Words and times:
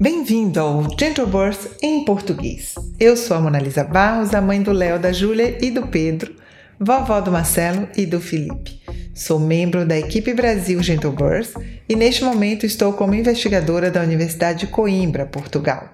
Bem-vindo 0.00 0.58
ao 0.58 0.82
Gentle 0.98 1.26
Birth 1.26 1.76
em 1.80 2.04
português. 2.04 2.74
Eu 2.98 3.16
sou 3.16 3.36
a 3.36 3.40
Monalisa 3.40 3.84
Barros, 3.84 4.34
a 4.34 4.40
mãe 4.40 4.60
do 4.60 4.72
Léo, 4.72 4.98
da 4.98 5.12
Júlia 5.12 5.58
e 5.64 5.70
do 5.70 5.86
Pedro, 5.86 6.34
vovó 6.80 7.20
do 7.20 7.30
Marcelo 7.30 7.86
e 7.96 8.04
do 8.04 8.20
Felipe. 8.20 8.82
Sou 9.14 9.38
membro 9.38 9.86
da 9.86 9.96
equipe 9.96 10.34
Brasil 10.34 10.82
Gentle 10.82 11.12
Birth 11.12 11.54
e 11.88 11.94
neste 11.94 12.24
momento 12.24 12.66
estou 12.66 12.92
como 12.92 13.14
investigadora 13.14 13.90
da 13.90 14.02
Universidade 14.02 14.60
de 14.60 14.66
Coimbra, 14.66 15.26
Portugal. 15.26 15.88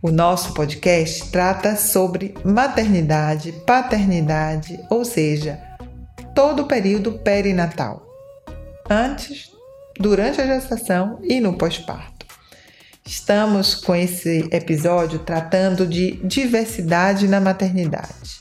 O 0.00 0.12
nosso 0.12 0.54
podcast 0.54 1.32
trata 1.32 1.74
sobre 1.74 2.34
maternidade, 2.44 3.52
paternidade, 3.66 4.78
ou 4.88 5.04
seja, 5.04 5.58
todo 6.34 6.62
o 6.62 6.66
período 6.66 7.18
perinatal, 7.18 8.06
antes, 8.88 9.57
durante 9.98 10.40
a 10.40 10.46
gestação 10.46 11.18
e 11.22 11.40
no 11.40 11.56
pós-parto. 11.56 12.26
Estamos 13.06 13.74
com 13.74 13.94
esse 13.94 14.48
episódio 14.52 15.20
tratando 15.20 15.86
de 15.86 16.20
diversidade 16.24 17.26
na 17.26 17.40
maternidade. 17.40 18.38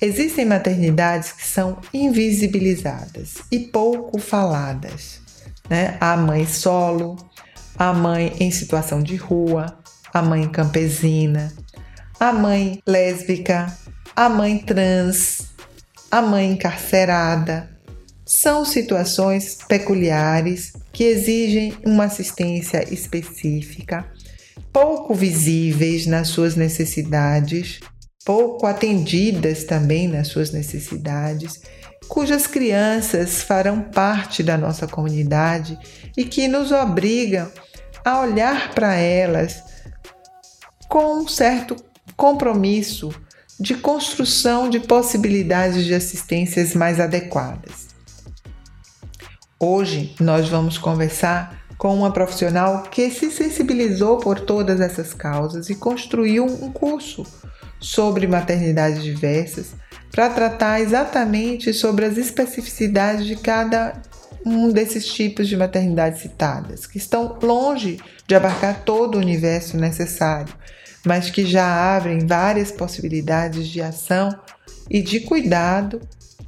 Existem 0.00 0.44
maternidades 0.44 1.32
que 1.32 1.46
são 1.46 1.78
invisibilizadas 1.92 3.34
e 3.50 3.58
pouco 3.58 4.18
faladas. 4.18 5.20
Né? 5.68 5.96
A 6.00 6.16
mãe 6.16 6.46
solo, 6.46 7.16
a 7.78 7.92
mãe 7.92 8.34
em 8.40 8.50
situação 8.50 9.02
de 9.02 9.16
rua, 9.16 9.78
a 10.12 10.22
mãe 10.22 10.48
campesina, 10.48 11.52
a 12.18 12.32
mãe 12.32 12.82
lésbica, 12.86 13.76
a 14.14 14.28
mãe 14.28 14.58
trans, 14.58 15.48
a 16.10 16.22
mãe 16.22 16.52
encarcerada. 16.52 17.73
São 18.26 18.64
situações 18.64 19.58
peculiares 19.68 20.72
que 20.92 21.04
exigem 21.04 21.74
uma 21.84 22.04
assistência 22.04 22.82
específica, 22.92 24.06
pouco 24.72 25.14
visíveis 25.14 26.06
nas 26.06 26.28
suas 26.28 26.56
necessidades, 26.56 27.80
pouco 28.24 28.66
atendidas 28.66 29.64
também 29.64 30.08
nas 30.08 30.28
suas 30.28 30.52
necessidades, 30.52 31.60
cujas 32.08 32.46
crianças 32.46 33.42
farão 33.42 33.82
parte 33.82 34.42
da 34.42 34.56
nossa 34.56 34.86
comunidade 34.86 35.78
e 36.16 36.24
que 36.24 36.48
nos 36.48 36.72
obrigam 36.72 37.50
a 38.02 38.20
olhar 38.20 38.74
para 38.74 38.94
elas 38.94 39.62
com 40.88 41.20
um 41.20 41.28
certo 41.28 41.76
compromisso 42.16 43.12
de 43.60 43.74
construção 43.74 44.70
de 44.70 44.80
possibilidades 44.80 45.84
de 45.84 45.94
assistências 45.94 46.74
mais 46.74 46.98
adequadas. 46.98 47.93
Hoje 49.66 50.14
nós 50.20 50.46
vamos 50.46 50.76
conversar 50.76 51.64
com 51.78 51.96
uma 51.96 52.12
profissional 52.12 52.82
que 52.82 53.08
se 53.08 53.30
sensibilizou 53.30 54.18
por 54.18 54.38
todas 54.38 54.78
essas 54.78 55.14
causas 55.14 55.70
e 55.70 55.74
construiu 55.74 56.44
um 56.44 56.70
curso 56.70 57.24
sobre 57.80 58.26
maternidades 58.26 59.02
diversas 59.02 59.68
para 60.12 60.28
tratar 60.28 60.82
exatamente 60.82 61.72
sobre 61.72 62.04
as 62.04 62.18
especificidades 62.18 63.24
de 63.24 63.36
cada 63.36 64.02
um 64.44 64.68
desses 64.68 65.06
tipos 65.06 65.48
de 65.48 65.56
maternidades 65.56 66.20
citadas, 66.20 66.86
que 66.86 66.98
estão 66.98 67.38
longe 67.42 67.98
de 68.26 68.34
abarcar 68.34 68.82
todo 68.84 69.14
o 69.14 69.18
universo 69.18 69.78
necessário, 69.78 70.54
mas 71.06 71.30
que 71.30 71.46
já 71.46 71.96
abrem 71.96 72.26
várias 72.26 72.70
possibilidades 72.70 73.66
de 73.68 73.80
ação 73.80 74.28
e 74.90 75.00
de 75.00 75.20
cuidado 75.20 76.02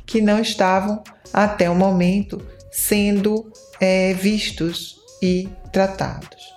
que 0.05 0.21
não 0.21 0.39
estavam 0.39 1.03
até 1.33 1.71
o 1.71 1.75
momento 1.75 2.43
sendo 2.77 3.51
é, 3.81 4.13
vistos 4.13 4.97
e 5.23 5.49
tratados. 5.73 6.55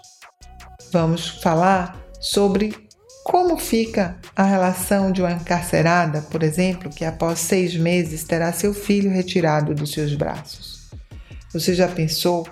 Vamos 0.92 1.30
falar 1.42 1.98
sobre 2.20 2.90
como 3.24 3.58
fica 3.58 4.18
a 4.36 4.44
relação 4.44 5.14
de 5.14 5.22
uma 5.22 5.32
encarcerada, 5.32 6.22
por 6.24 6.44
exemplo, 6.44 6.90
que 6.90 7.06
após 7.06 7.40
seis 7.40 7.74
meses 7.76 8.26
terá 8.26 8.52
seu 8.52 8.74
filho 8.74 9.10
retirado 9.10 9.74
dos 9.74 9.94
seus 9.94 10.14
braços. 10.14 10.90
Você 11.54 11.74
já 11.74 11.88
pensou? 11.88 12.46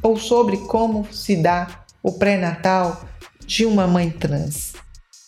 Ou 0.00 0.16
sobre 0.16 0.56
como 0.68 1.04
se 1.12 1.34
dá 1.34 1.84
o 2.00 2.12
pré-natal 2.12 3.04
de 3.44 3.66
uma 3.66 3.88
mãe 3.88 4.08
trans? 4.08 4.74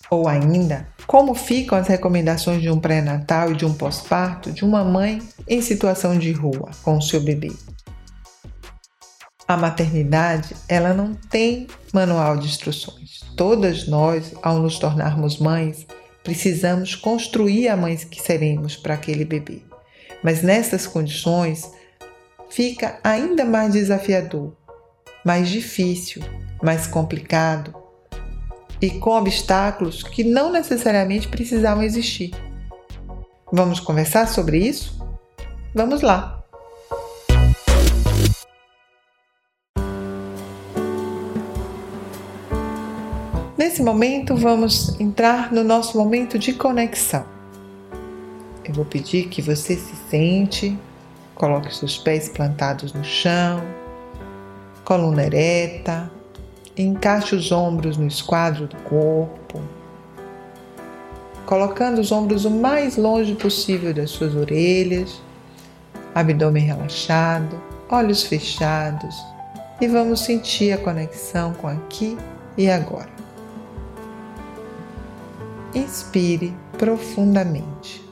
Ou 0.09 0.29
ainda, 0.29 0.87
como 1.17 1.35
ficam 1.35 1.79
as 1.79 1.89
recomendações 1.89 2.61
de 2.61 2.69
um 2.69 2.79
pré-natal 2.79 3.51
e 3.51 3.57
de 3.57 3.65
um 3.65 3.73
pós-parto 3.73 4.53
de 4.53 4.67
uma 4.67 4.85
mãe 4.85 5.19
em 5.49 5.63
situação 5.63 6.19
de 6.19 6.31
rua 6.31 6.71
com 6.83 6.99
o 6.99 7.01
seu 7.01 7.23
bebê? 7.23 7.51
A 9.49 9.57
maternidade, 9.57 10.55
ela 10.69 10.93
não 10.93 11.15
tem 11.15 11.69
manual 11.91 12.37
de 12.37 12.47
instruções. 12.47 13.23
Todas 13.35 13.89
nós, 13.89 14.35
ao 14.43 14.59
nos 14.59 14.79
tornarmos 14.79 15.39
mães, 15.39 15.87
precisamos 16.23 16.95
construir 16.95 17.69
a 17.69 17.79
mãe 17.79 17.97
que 17.97 18.21
seremos 18.21 18.77
para 18.77 18.93
aquele 18.93 19.25
bebê. 19.25 19.63
Mas 20.23 20.43
nessas 20.43 20.87
condições, 20.87 21.73
fica 22.51 23.01
ainda 23.03 23.43
mais 23.43 23.73
desafiador, 23.73 24.55
mais 25.25 25.49
difícil, 25.49 26.23
mais 26.63 26.87
complicado 26.87 27.86
e 28.81 28.91
com 28.91 29.11
obstáculos 29.11 30.03
que 30.03 30.23
não 30.23 30.51
necessariamente 30.51 31.29
precisavam 31.29 31.83
existir. 31.83 32.33
Vamos 33.53 33.81
conversar 33.81 34.29
sobre 34.29 34.59
isso? 34.59 34.99
Vamos 35.75 36.03
lá! 36.03 36.37
Nesse 43.57 43.83
momento, 43.83 44.37
vamos 44.37 44.99
entrar 45.01 45.53
no 45.53 45.65
nosso 45.65 45.99
momento 45.99 46.39
de 46.39 46.53
conexão. 46.53 47.27
Eu 48.65 48.75
vou 48.75 48.85
pedir 48.85 49.29
que 49.29 49.41
você 49.41 49.77
se 49.77 49.95
sente, 50.11 50.79
coloque 51.35 51.75
seus 51.75 51.97
pés 51.97 52.29
plantados 52.29 52.93
no 52.93 53.05
chão, 53.05 53.63
coluna 54.85 55.25
ereta, 55.25 56.11
encaixe 56.77 57.35
os 57.35 57.51
ombros 57.51 57.97
no 57.97 58.07
esquadro 58.07 58.67
do 58.67 58.77
corpo, 58.79 59.63
colocando 61.47 62.01
os 62.01 62.13
ombros 62.13 62.45
o 62.45 62.51
mais 62.51 62.97
longe 62.97 63.35
possível 63.35 63.95
das 63.95 64.11
suas 64.11 64.35
orelhas, 64.35 65.23
abdômen 66.15 66.65
relaxado, 66.65 67.61
olhos 67.89 68.23
fechados 68.23 69.17
e 69.81 69.87
vamos 69.87 70.21
sentir 70.21 70.73
a 70.73 70.79
conexão 70.79 71.53
com 71.55 71.69
aqui 71.69 72.17
e 72.57 72.71
agora. 72.71 73.11
Inspire 75.75 76.55
profundamente. 76.79 78.05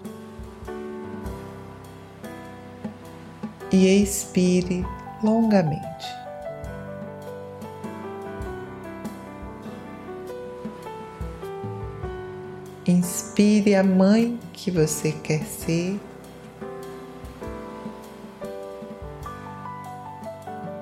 E 3.72 4.02
expire 4.02 4.86
longamente. 5.22 6.23
Inspire 12.94 13.74
a 13.74 13.82
mãe 13.82 14.38
que 14.52 14.70
você 14.70 15.10
quer 15.10 15.42
ser. 15.42 16.00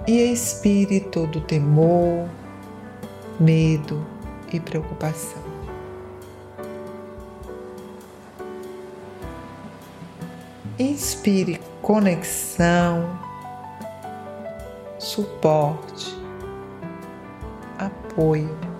E 0.06 0.31
expire 0.31 1.00
todo 1.00 1.41
temor, 1.41 2.28
medo 3.41 4.05
e 4.53 4.61
preocupação. 4.61 5.43
Inspire 10.79 11.62
conexão, 11.81 13.19
suporte, 14.99 16.14
apoio. 17.79 18.72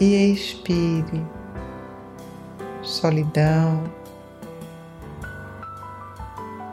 E 0.00 0.32
expire 0.32 1.22
solidão, 2.82 3.84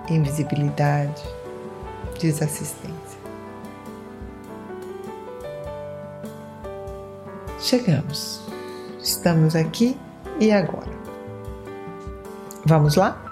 invisibilidade, 0.09 1.21
desassistência. 2.18 3.19
Chegamos. 7.59 8.41
Estamos 9.01 9.57
aqui 9.57 9.97
e 10.39 10.51
agora. 10.51 10.91
Vamos 12.65 12.95
lá? 12.95 13.26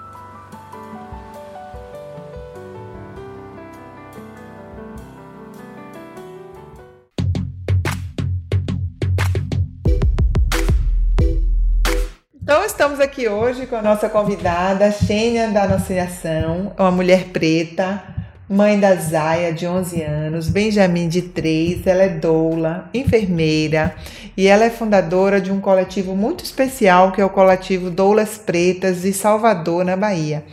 Hoje 13.28 13.66
com 13.66 13.76
a 13.76 13.82
nossa 13.82 14.08
convidada, 14.08 14.90
Xênia 14.90 15.48
da 15.48 15.64
Anunciação, 15.64 16.72
uma 16.78 16.90
mulher 16.90 17.24
preta, 17.32 18.02
mãe 18.48 18.78
da 18.78 18.94
Zaya, 18.94 19.52
de 19.52 19.66
11 19.66 20.02
anos, 20.02 20.48
Benjamin, 20.48 21.08
de 21.08 21.22
3, 21.22 21.86
ela 21.86 22.04
é 22.04 22.08
doula, 22.08 22.88
enfermeira 22.94 23.94
e 24.36 24.46
ela 24.46 24.64
é 24.64 24.70
fundadora 24.70 25.40
de 25.40 25.50
um 25.50 25.60
coletivo 25.60 26.14
muito 26.14 26.44
especial 26.44 27.12
que 27.12 27.20
é 27.20 27.24
o 27.24 27.30
coletivo 27.30 27.90
Doulas 27.90 28.38
Pretas 28.38 29.02
de 29.02 29.12
Salvador, 29.12 29.84
na 29.84 29.96
Bahia. 29.96 30.44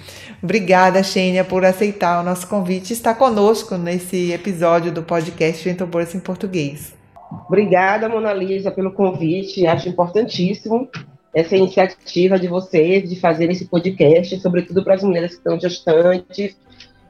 Obrigada, 0.41 1.03
Xênia, 1.03 1.43
por 1.43 1.63
aceitar 1.63 2.21
o 2.21 2.23
nosso 2.23 2.47
convite 2.47 2.89
e 2.89 2.93
estar 2.93 3.13
conosco 3.15 3.77
nesse 3.77 4.31
episódio 4.31 4.91
do 4.91 5.03
podcast 5.03 5.63
Gentle 5.63 5.87
Birth 5.87 6.15
em 6.15 6.19
Português. 6.19 6.93
Obrigada, 7.47 8.09
Mona 8.09 8.33
Lisa, 8.33 8.71
pelo 8.71 8.91
convite. 8.91 9.65
Acho 9.65 9.89
importantíssimo 9.89 10.89
essa 11.33 11.55
iniciativa 11.55 12.37
de 12.37 12.47
vocês 12.47 13.09
de 13.09 13.19
fazer 13.19 13.49
esse 13.49 13.65
podcast, 13.65 14.39
sobretudo 14.39 14.83
para 14.83 14.93
as 14.93 15.03
mulheres 15.03 15.31
que 15.31 15.37
estão 15.37 15.59
gestantes, 15.59 16.55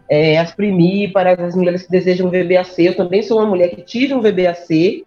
é, 0.10 0.38
as 0.38 0.54
primíparas, 0.54 1.40
as 1.40 1.56
mulheres 1.56 1.84
que 1.84 1.92
desejam 1.92 2.28
um 2.28 2.30
VBAC. 2.30 2.86
Eu 2.86 2.96
também 2.96 3.22
sou 3.22 3.40
uma 3.40 3.48
mulher 3.48 3.70
que 3.70 3.82
tive 3.82 4.14
um 4.14 4.22
VBAC, 4.22 5.06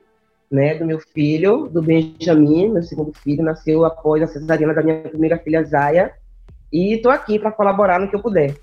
né, 0.51 0.75
do 0.75 0.85
meu 0.85 1.01
filho, 1.01 1.69
do 1.69 1.83
Benjamin, 1.83 2.69
meu 2.69 2.83
segundo 2.83 3.13
filho, 3.15 3.43
nasceu 3.43 3.85
após 3.85 4.23
a 4.23 4.27
cesariana 4.27 4.75
da 4.75 4.83
minha 4.83 5.01
primeira 5.01 5.39
filha, 5.39 5.65
Zaya, 5.65 6.13
e 6.73 6.95
estou 6.95 7.11
aqui 7.11 7.39
para 7.39 7.53
colaborar 7.53 7.99
no 7.99 8.09
que 8.09 8.17
eu 8.17 8.23
puder. 8.23 8.55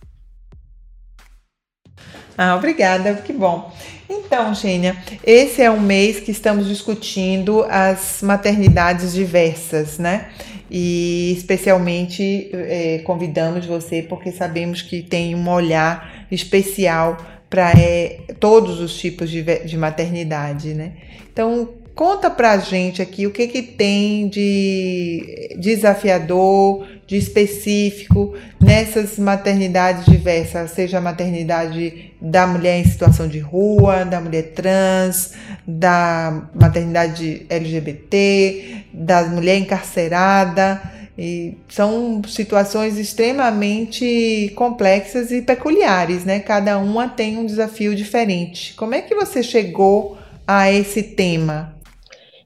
Ah, 2.37 2.55
obrigada, 2.55 3.13
que 3.15 3.31
bom. 3.31 3.71
Então, 4.09 4.53
Gênia, 4.53 4.97
esse 5.23 5.61
é 5.61 5.69
um 5.69 5.79
mês 5.79 6.19
que 6.19 6.31
estamos 6.31 6.67
discutindo 6.67 7.63
as 7.69 8.21
maternidades 8.21 9.13
diversas, 9.13 9.97
né? 9.97 10.29
E 10.69 11.33
especialmente 11.37 12.49
é, 12.53 12.99
convidamos 13.03 13.65
você 13.65 14.01
porque 14.01 14.31
sabemos 14.31 14.81
que 14.81 15.03
tem 15.03 15.35
um 15.35 15.47
olhar 15.49 16.25
especial 16.31 17.17
para 17.49 17.71
é, 17.77 18.21
todos 18.39 18.79
os 18.79 18.97
tipos 18.97 19.29
de, 19.29 19.43
de 19.43 19.77
maternidade, 19.77 20.73
né? 20.73 20.93
Então, 21.31 21.69
conta 21.95 22.29
pra 22.29 22.57
gente 22.57 23.01
aqui 23.01 23.27
o 23.27 23.31
que, 23.31 23.47
que 23.47 23.61
tem 23.61 24.27
de 24.27 25.55
desafiador, 25.59 26.85
de 27.05 27.17
específico 27.17 28.33
nessas 28.59 29.19
maternidades 29.19 30.05
diversas, 30.05 30.71
seja 30.71 30.97
a 30.97 31.01
maternidade 31.01 32.13
da 32.19 32.47
mulher 32.47 32.79
em 32.79 32.85
situação 32.85 33.27
de 33.27 33.39
rua, 33.39 34.05
da 34.05 34.19
mulher 34.21 34.53
trans, 34.53 35.33
da 35.67 36.49
maternidade 36.55 37.45
LGBT, 37.49 38.85
da 38.93 39.23
mulher 39.25 39.57
encarcerada. 39.57 40.81
E 41.15 41.57
são 41.69 42.23
situações 42.27 42.97
extremamente 42.97 44.51
complexas 44.55 45.31
e 45.31 45.43
peculiares, 45.43 46.25
né? 46.25 46.39
Cada 46.39 46.79
uma 46.79 47.07
tem 47.07 47.37
um 47.37 47.45
desafio 47.45 47.93
diferente. 47.93 48.73
Como 48.73 48.95
é 48.95 49.01
que 49.01 49.13
você 49.13 49.43
chegou 49.43 50.17
a 50.47 50.71
esse 50.71 51.03
tema? 51.03 51.72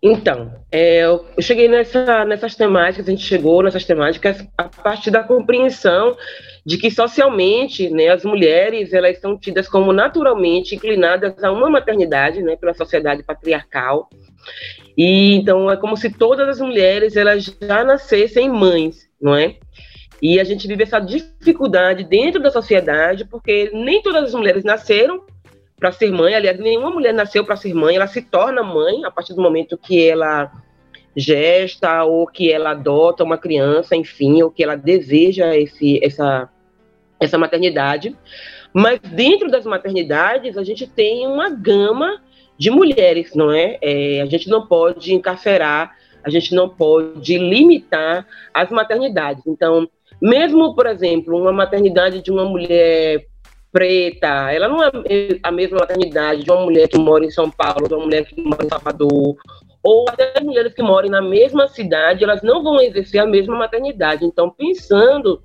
Então, 0.02 0.54
é, 0.72 1.02
eu 1.06 1.26
cheguei 1.40 1.68
nessa, 1.68 2.24
nessas 2.26 2.56
temáticas, 2.56 3.08
a 3.08 3.12
gente 3.12 3.24
chegou 3.24 3.64
nessas 3.64 3.84
temáticas 3.84 4.46
a 4.58 4.66
partir 4.66 5.10
da 5.10 5.24
compreensão 5.24 6.16
de 6.66 6.78
que 6.78 6.92
socialmente, 6.92 7.90
né, 7.90 8.10
as 8.10 8.24
mulheres 8.24 8.94
elas 8.94 9.20
são 9.20 9.38
tidas 9.38 9.68
como 9.68 9.94
naturalmente 9.94 10.76
inclinadas 10.76 11.42
a 11.44 11.52
uma 11.52 11.70
maternidade, 11.70 12.44
né, 12.44 12.56
pela 12.56 12.74
sociedade 12.74 13.24
patriarcal. 13.24 14.10
E 14.98 15.36
então 15.36 15.72
é 15.72 15.78
como 15.78 15.96
se 15.96 16.12
todas 16.12 16.48
as 16.48 16.60
mulheres 16.60 17.16
elas 17.16 17.46
já 17.46 17.84
nascessem 17.84 18.50
mães, 18.50 19.08
não 19.20 19.36
é? 19.36 19.56
E 20.22 20.40
a 20.40 20.44
gente 20.44 20.68
vive 20.68 20.84
essa 20.84 21.00
dificuldade 21.00 22.04
dentro 22.04 22.42
da 22.42 22.50
sociedade 22.50 23.26
porque 23.26 23.72
nem 23.74 24.02
todas 24.02 24.26
as 24.26 24.34
mulheres 24.34 24.64
nasceram 24.64 25.24
para 25.80 25.92
ser 25.92 26.12
mãe. 26.12 26.36
Aliás, 26.36 26.60
nenhuma 26.60 26.90
mulher 26.90 27.14
nasceu 27.14 27.46
para 27.46 27.56
ser 27.56 27.74
mãe, 27.74 27.96
ela 27.96 28.08
se 28.08 28.22
torna 28.22 28.64
mãe 28.64 29.06
a 29.06 29.12
partir 29.12 29.34
do 29.34 29.42
momento 29.42 29.78
que 29.78 30.08
ela 30.08 30.52
gesta 31.16 32.04
ou 32.04 32.28
que 32.28 32.52
ela 32.52 32.72
adota 32.72 33.24
uma 33.24 33.38
criança, 33.38 33.96
enfim, 33.96 34.42
ou 34.44 34.52
que 34.52 34.64
ela 34.64 34.76
deseja 34.76 35.56
esse, 35.56 36.00
essa, 36.04 36.50
essa 37.20 37.38
maternidade. 37.38 38.16
Mas 38.74 39.00
dentro 39.00 39.50
das 39.50 39.66
maternidades, 39.66 40.58
a 40.58 40.64
gente 40.64 40.86
tem 40.86 41.26
uma 41.26 41.50
gama 41.50 42.22
de 42.58 42.70
mulheres, 42.70 43.34
não 43.34 43.52
é? 43.52 43.78
é? 43.82 44.22
A 44.22 44.26
gente 44.26 44.50
não 44.50 44.68
pode 44.68 45.14
encarcerar, 45.14 45.96
a 46.24 46.30
gente 46.30 46.54
não 46.54 46.70
pode 46.70 47.38
limitar 47.38 48.28
as 48.54 48.70
maternidades. 48.70 49.46
Então, 49.48 49.90
mesmo, 50.22 50.76
por 50.76 50.86
exemplo, 50.86 51.40
uma 51.40 51.52
maternidade 51.52 52.22
de 52.22 52.32
uma 52.32 52.46
mulher 52.46 53.26
preta, 53.72 54.52
ela 54.52 54.68
não 54.68 54.84
é 54.84 54.92
a 55.44 55.52
mesma 55.52 55.80
maternidade 55.80 56.44
de 56.44 56.52
uma 56.52 56.64
mulher 56.64 56.88
que 56.88 56.98
mora 56.98 57.26
em 57.26 57.32
São 57.32 57.50
Paulo, 57.50 57.88
de 57.88 57.94
uma 57.94 58.06
mulher 58.06 58.26
que 58.26 58.42
mora 58.42 58.66
em 58.66 58.70
Salvador, 58.70 59.36
ou 59.84 60.06
até 60.10 60.34
as 60.36 60.44
mulheres 60.44 60.74
que 60.74 60.82
moram 60.82 61.10
na 61.10 61.22
mesma 61.22 61.68
cidade, 61.68 62.24
elas 62.24 62.42
não 62.42 62.64
vão 62.64 62.80
exercer 62.82 63.22
a 63.22 63.26
mesma 63.26 63.56
maternidade. 63.56 64.26
Então, 64.26 64.50
pensando 64.50 65.42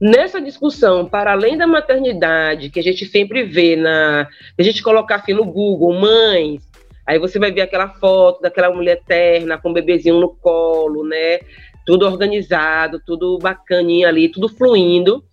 nessa 0.00 0.40
discussão, 0.40 1.06
para 1.06 1.32
além 1.32 1.56
da 1.56 1.66
maternidade, 1.66 2.70
que 2.70 2.80
a 2.80 2.82
gente 2.82 3.06
sempre 3.06 3.44
vê 3.44 3.76
na. 3.76 4.28
a 4.58 4.62
gente 4.62 4.82
colocar 4.82 5.16
assim 5.16 5.32
no 5.32 5.44
Google, 5.44 5.94
mães, 5.94 6.62
aí 7.06 7.18
você 7.18 7.38
vai 7.38 7.50
ver 7.50 7.62
aquela 7.62 7.88
foto 7.88 8.42
daquela 8.42 8.70
mulher 8.70 9.00
terna 9.06 9.58
com 9.58 9.70
o 9.70 9.72
bebezinho 9.72 10.20
no 10.20 10.28
colo, 10.28 11.04
né? 11.04 11.40
Tudo 11.86 12.04
organizado, 12.04 13.00
tudo 13.06 13.38
bacaninha 13.38 14.08
ali, 14.08 14.28
tudo 14.28 14.48
fluindo. 14.48 15.24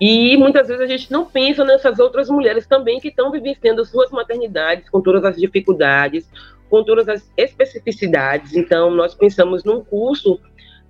E 0.00 0.34
muitas 0.36 0.68
vezes 0.68 0.82
a 0.82 0.86
gente 0.86 1.12
não 1.12 1.26
pensa 1.26 1.62
nessas 1.62 1.98
outras 1.98 2.30
mulheres 2.30 2.66
também 2.66 2.98
que 2.98 3.08
estão 3.08 3.30
vivenciando 3.30 3.84
suas 3.84 4.10
maternidades 4.10 4.88
com 4.88 5.00
todas 5.02 5.22
as 5.24 5.36
dificuldades, 5.36 6.26
com 6.70 6.82
todas 6.82 7.06
as 7.08 7.30
especificidades. 7.36 8.54
Então, 8.54 8.90
nós 8.90 9.14
pensamos 9.14 9.62
num 9.62 9.84
curso 9.84 10.40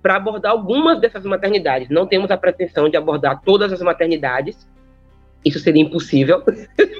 para 0.01 0.15
abordar 0.15 0.53
algumas 0.53 1.01
dessas 1.01 1.25
maternidades. 1.25 1.89
Não 1.89 2.07
temos 2.07 2.31
a 2.31 2.37
pretensão 2.37 2.87
de 2.87 2.95
abordar 2.95 3.41
todas 3.43 3.73
as 3.73 3.81
maternidades, 3.81 4.65
isso 5.43 5.59
seria 5.59 5.81
impossível, 5.81 6.43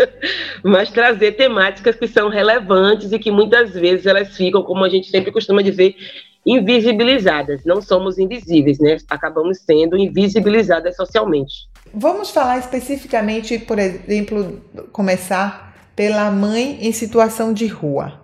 mas 0.63 0.89
trazer 0.89 1.33
temáticas 1.33 1.95
que 1.95 2.07
são 2.07 2.27
relevantes 2.27 3.11
e 3.11 3.19
que 3.19 3.31
muitas 3.31 3.73
vezes 3.73 4.05
elas 4.05 4.35
ficam, 4.35 4.63
como 4.63 4.83
a 4.83 4.89
gente 4.89 5.07
sempre 5.09 5.31
costuma 5.31 5.61
dizer, 5.61 5.95
invisibilizadas. 6.45 7.63
Não 7.63 7.81
somos 7.81 8.17
invisíveis, 8.17 8.79
né? 8.79 8.97
Acabamos 9.09 9.59
sendo 9.59 9.95
invisibilizadas 9.95 10.95
socialmente. 10.95 11.70
Vamos 11.93 12.29
falar 12.29 12.57
especificamente, 12.57 13.59
por 13.59 13.77
exemplo, 13.77 14.61
começar 14.91 15.75
pela 15.95 16.31
mãe 16.31 16.79
em 16.81 16.91
situação 16.91 17.53
de 17.53 17.67
rua. 17.67 18.19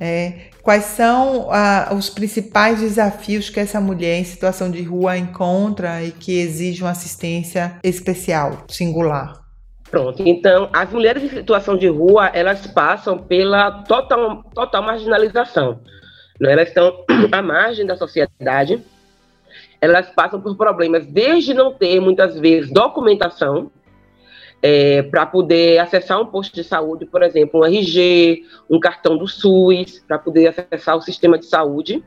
É, 0.00 0.50
quais 0.62 0.84
são 0.84 1.48
ah, 1.52 1.92
os 1.96 2.10
principais 2.10 2.80
desafios 2.80 3.48
que 3.48 3.60
essa 3.60 3.80
mulher 3.80 4.18
em 4.18 4.24
situação 4.24 4.68
de 4.68 4.82
rua 4.82 5.16
encontra 5.16 6.02
e 6.02 6.10
que 6.10 6.40
exige 6.40 6.82
uma 6.82 6.90
assistência 6.90 7.78
especial, 7.84 8.64
singular? 8.68 9.40
Pronto, 9.88 10.26
então 10.26 10.68
as 10.72 10.90
mulheres 10.90 11.22
em 11.22 11.28
situação 11.28 11.76
de 11.76 11.86
rua 11.86 12.30
elas 12.34 12.66
passam 12.66 13.18
pela 13.18 13.82
total, 13.82 14.42
total 14.54 14.82
marginalização. 14.82 15.80
Né? 16.40 16.52
Elas 16.52 16.68
estão 16.68 17.04
à 17.30 17.40
margem 17.40 17.86
da 17.86 17.96
sociedade, 17.96 18.82
elas 19.82 20.08
passam 20.10 20.40
por 20.40 20.56
problemas 20.56 21.04
desde 21.04 21.52
não 21.52 21.74
ter, 21.74 22.00
muitas 22.00 22.38
vezes, 22.38 22.70
documentação 22.70 23.68
é, 24.62 25.02
para 25.02 25.26
poder 25.26 25.78
acessar 25.80 26.20
um 26.22 26.26
posto 26.26 26.54
de 26.54 26.62
saúde, 26.62 27.04
por 27.04 27.20
exemplo, 27.20 27.60
um 27.60 27.64
RG, 27.66 28.44
um 28.70 28.78
cartão 28.78 29.18
do 29.18 29.26
SUS, 29.26 29.98
para 30.06 30.20
poder 30.20 30.46
acessar 30.46 30.96
o 30.96 31.02
sistema 31.02 31.36
de 31.36 31.46
saúde. 31.46 32.00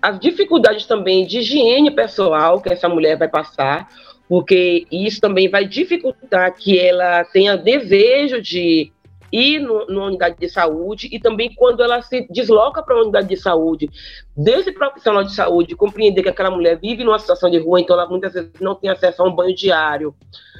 As 0.00 0.20
dificuldades 0.20 0.86
também 0.86 1.26
de 1.26 1.40
higiene 1.40 1.90
pessoal 1.90 2.60
que 2.60 2.72
essa 2.72 2.88
mulher 2.88 3.18
vai 3.18 3.26
passar, 3.26 3.88
porque 4.28 4.86
isso 4.92 5.20
também 5.20 5.50
vai 5.50 5.66
dificultar 5.66 6.54
que 6.54 6.78
ela 6.78 7.24
tenha 7.24 7.56
desejo 7.56 8.40
de 8.40 8.92
ir 9.32 9.60
no, 9.60 9.86
numa 9.86 10.06
unidade 10.06 10.36
de 10.38 10.48
saúde 10.48 11.08
e 11.12 11.18
também 11.18 11.54
quando 11.54 11.82
ela 11.82 12.00
se 12.02 12.26
desloca 12.30 12.82
para 12.82 12.94
uma 12.94 13.02
unidade 13.02 13.28
de 13.28 13.36
saúde, 13.36 13.88
desse 14.36 14.72
profissional 14.72 15.24
de 15.24 15.34
saúde 15.34 15.76
compreender 15.76 16.22
que 16.22 16.28
aquela 16.28 16.50
mulher 16.50 16.78
vive 16.80 17.04
numa 17.04 17.18
situação 17.18 17.50
de 17.50 17.58
rua, 17.58 17.80
então 17.80 17.98
ela 17.98 18.08
muitas 18.08 18.32
vezes 18.32 18.52
não 18.60 18.74
tem 18.74 18.90
acesso 18.90 19.22
a 19.22 19.26
um 19.26 19.34
banho 19.34 19.54
diário, 19.54 20.14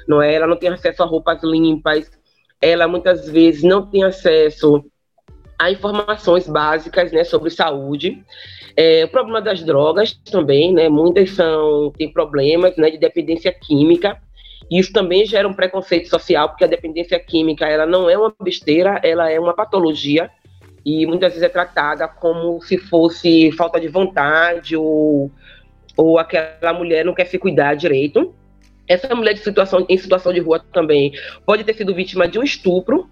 não 0.06 0.22
é? 0.22 0.34
Ela 0.34 0.46
não 0.46 0.56
tem 0.56 0.68
acesso 0.68 1.02
a 1.02 1.06
roupas 1.06 1.42
limpas, 1.42 2.10
ela 2.60 2.88
muitas 2.88 3.28
vezes 3.28 3.62
não 3.62 3.86
tem 3.86 4.04
acesso 4.04 4.84
a 5.58 5.70
informações 5.70 6.48
básicas, 6.48 7.10
né, 7.10 7.24
sobre 7.24 7.50
saúde. 7.50 8.22
É, 8.76 9.04
o 9.04 9.08
problema 9.08 9.42
das 9.42 9.62
drogas 9.64 10.12
também, 10.30 10.72
né? 10.72 10.88
Muitas 10.88 11.30
são 11.30 11.90
têm 11.98 12.12
problemas, 12.12 12.76
né, 12.76 12.90
de 12.90 12.98
dependência 12.98 13.52
química 13.52 14.20
isso 14.70 14.92
também 14.92 15.24
gera 15.24 15.48
um 15.48 15.54
preconceito 15.54 16.08
social, 16.08 16.48
porque 16.48 16.64
a 16.64 16.68
dependência 16.68 17.18
química 17.18 17.66
ela 17.66 17.86
não 17.86 18.08
é 18.08 18.18
uma 18.18 18.34
besteira, 18.42 19.00
ela 19.02 19.30
é 19.30 19.38
uma 19.40 19.54
patologia 19.54 20.30
e 20.84 21.06
muitas 21.06 21.32
vezes 21.32 21.42
é 21.42 21.48
tratada 21.48 22.06
como 22.06 22.60
se 22.62 22.76
fosse 22.78 23.52
falta 23.52 23.80
de 23.80 23.88
vontade 23.88 24.76
ou, 24.76 25.30
ou 25.96 26.18
aquela 26.18 26.72
mulher 26.72 27.04
não 27.04 27.14
quer 27.14 27.26
se 27.26 27.38
cuidar 27.38 27.74
direito. 27.74 28.34
Essa 28.86 29.14
mulher 29.14 29.34
de 29.34 29.40
situação, 29.40 29.84
em 29.88 29.98
situação 29.98 30.32
de 30.32 30.40
rua 30.40 30.64
também 30.72 31.12
pode 31.44 31.64
ter 31.64 31.74
sido 31.74 31.94
vítima 31.94 32.26
de 32.26 32.38
um 32.38 32.42
estupro, 32.42 33.08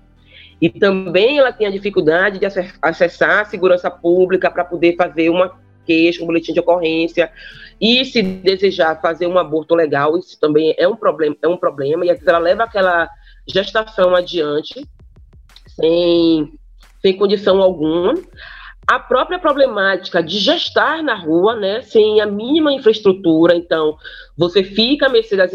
e 0.61 0.71
também 0.71 1.39
ela 1.39 1.53
tem 1.53 1.67
a 1.67 1.71
dificuldade 1.71 2.39
de 2.39 2.47
acessar 2.81 3.41
a 3.41 3.45
segurança 3.45 3.91
pública 3.91 4.51
para 4.51 4.65
poder 4.65 4.97
fazer 4.97 5.29
uma 5.29 5.59
queixa, 5.87 6.23
um 6.23 6.27
boletim 6.27 6.53
de 6.53 6.61
ocorrência, 6.61 7.31
e 7.81 8.05
se 8.05 8.23
desejar 8.23 9.01
fazer 9.01 9.27
um 9.27 9.39
aborto 9.39 9.75
legal, 9.75 10.19
isso 10.19 10.39
também 10.41 10.75
é 10.79 10.89
um 10.89 10.97
problema, 10.97 11.37
é 11.43 11.49
um 11.49 11.57
problema, 11.57 12.05
e 12.05 12.11
ela 12.27 12.39
leva 12.39 12.65
aquela 12.65 13.09
gestação 13.47 14.15
adiante 14.15 14.87
sem, 15.69 16.53
sem 17.01 17.17
condição 17.17 17.63
alguma. 17.63 18.15
A 18.89 19.01
própria 19.01 19.39
problemática 19.39 20.23
de 20.23 20.39
gestar 20.39 21.03
na 21.03 21.17
rua, 21.17 21.57
né, 21.57 21.83
sem 21.83 22.21
a 22.21 22.27
mínima 22.27 22.73
infraestrutura, 22.73 23.57
então 23.57 23.97
você 24.37 24.63
fica 24.63 25.07
à 25.07 25.09
mercê 25.09 25.37
das 25.37 25.53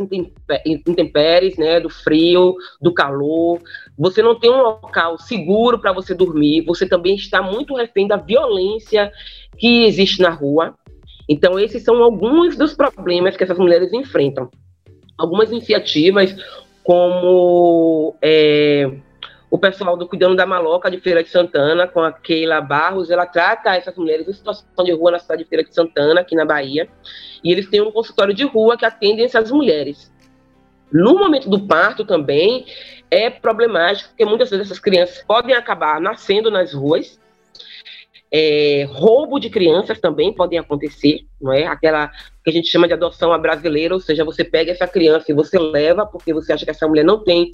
intempéries, 0.85 1.55
né, 1.55 1.79
do 1.79 1.89
frio, 1.89 2.55
do 2.81 2.93
calor, 2.93 3.61
você 3.97 4.21
não 4.21 4.37
tem 4.37 4.51
um 4.51 4.61
local 4.61 5.17
seguro 5.17 5.79
para 5.79 5.93
você 5.93 6.13
dormir, 6.13 6.65
você 6.65 6.85
também 6.85 7.15
está 7.15 7.41
muito 7.41 7.73
refém 7.73 8.05
da 8.05 8.17
violência 8.17 9.09
que 9.57 9.85
existe 9.85 10.21
na 10.21 10.29
rua. 10.29 10.75
Então, 11.29 11.57
esses 11.57 11.83
são 11.83 12.03
alguns 12.03 12.57
dos 12.57 12.73
problemas 12.73 13.37
que 13.37 13.45
essas 13.45 13.57
mulheres 13.57 13.93
enfrentam. 13.93 14.49
Algumas 15.17 15.49
iniciativas, 15.51 16.35
como 16.83 18.13
é, 18.21 18.91
o 19.51 19.57
pessoal 19.57 19.97
do 19.97 20.07
Cuidando 20.07 20.33
da 20.33 20.45
Maloca 20.45 20.89
de 20.89 20.97
Feira 21.01 21.21
de 21.21 21.29
Santana, 21.29 21.85
com 21.85 21.99
a 21.99 22.13
Keila 22.13 22.61
Barros, 22.61 23.11
ela 23.11 23.25
trata 23.25 23.75
essas 23.75 23.93
mulheres 23.97 24.25
em 24.25 24.31
situação 24.31 24.65
de 24.85 24.93
rua 24.93 25.11
na 25.11 25.19
cidade 25.19 25.43
de 25.43 25.49
Feira 25.49 25.61
de 25.61 25.75
Santana, 25.75 26.21
aqui 26.21 26.33
na 26.35 26.45
Bahia, 26.45 26.87
e 27.43 27.51
eles 27.51 27.69
têm 27.69 27.81
um 27.81 27.91
consultório 27.91 28.33
de 28.33 28.45
rua 28.45 28.77
que 28.77 28.85
atende 28.85 29.21
essas 29.21 29.51
mulheres. 29.51 30.09
No 30.89 31.19
momento 31.19 31.49
do 31.49 31.67
parto 31.67 32.05
também 32.05 32.65
é 33.11 33.29
problemático, 33.29 34.11
porque 34.11 34.23
muitas 34.23 34.49
vezes 34.49 34.67
essas 34.67 34.79
crianças 34.79 35.21
podem 35.27 35.53
acabar 35.53 35.99
nascendo 35.99 36.49
nas 36.49 36.73
ruas, 36.73 37.19
é, 38.33 38.87
roubo 38.89 39.37
de 39.37 39.49
crianças 39.49 39.99
também 39.99 40.33
podem 40.33 40.57
acontecer, 40.57 41.25
não 41.41 41.51
é? 41.51 41.67
Aquela 41.67 42.09
que 42.41 42.49
a 42.49 42.53
gente 42.53 42.69
chama 42.69 42.87
de 42.87 42.93
adoção 42.93 43.33
à 43.33 43.37
brasileira, 43.37 43.93
ou 43.93 43.99
seja, 43.99 44.23
você 44.23 44.45
pega 44.45 44.71
essa 44.71 44.87
criança 44.87 45.29
e 45.29 45.35
você 45.35 45.59
leva 45.59 46.05
porque 46.05 46.33
você 46.33 46.53
acha 46.53 46.63
que 46.63 46.71
essa 46.71 46.87
mulher 46.87 47.03
não 47.03 47.21
tem 47.21 47.51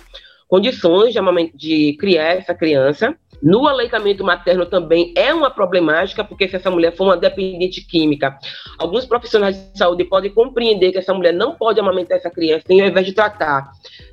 condições 0.47 1.13
de, 1.13 1.21
de 1.53 1.97
criar 1.97 2.35
essa 2.35 2.53
criança. 2.53 3.15
No 3.41 3.67
aleitamento 3.67 4.23
materno 4.23 4.65
também 4.65 5.13
é 5.15 5.31
uma 5.31 5.51
problemática, 5.51 6.23
porque 6.23 6.47
se 6.47 6.55
essa 6.55 6.71
mulher 6.71 6.95
for 6.95 7.03
uma 7.03 7.17
dependente 7.17 7.85
química, 7.85 8.35
alguns 8.79 9.05
profissionais 9.05 9.55
de 9.71 9.77
saúde 9.77 10.03
podem 10.05 10.31
compreender 10.31 10.91
que 10.91 10.97
essa 10.97 11.13
mulher 11.13 11.33
não 11.33 11.53
pode 11.53 11.79
amamentar 11.79 12.17
essa 12.17 12.31
criança, 12.31 12.65
e 12.69 12.81
ao 12.81 12.87
invés 12.87 13.05
de 13.05 13.13
tratar 13.13 13.69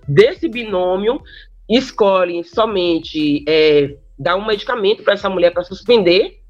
desse 0.07 0.47
binômio, 0.47 1.23
escolhem 1.69 2.43
somente 2.43 3.43
é, 3.49 3.97
dar 4.19 4.37
um 4.37 4.45
medicamento 4.45 5.03
para 5.03 5.15
essa 5.15 5.31
mulher 5.31 5.53
para 5.53 5.65
suspender 5.65 6.41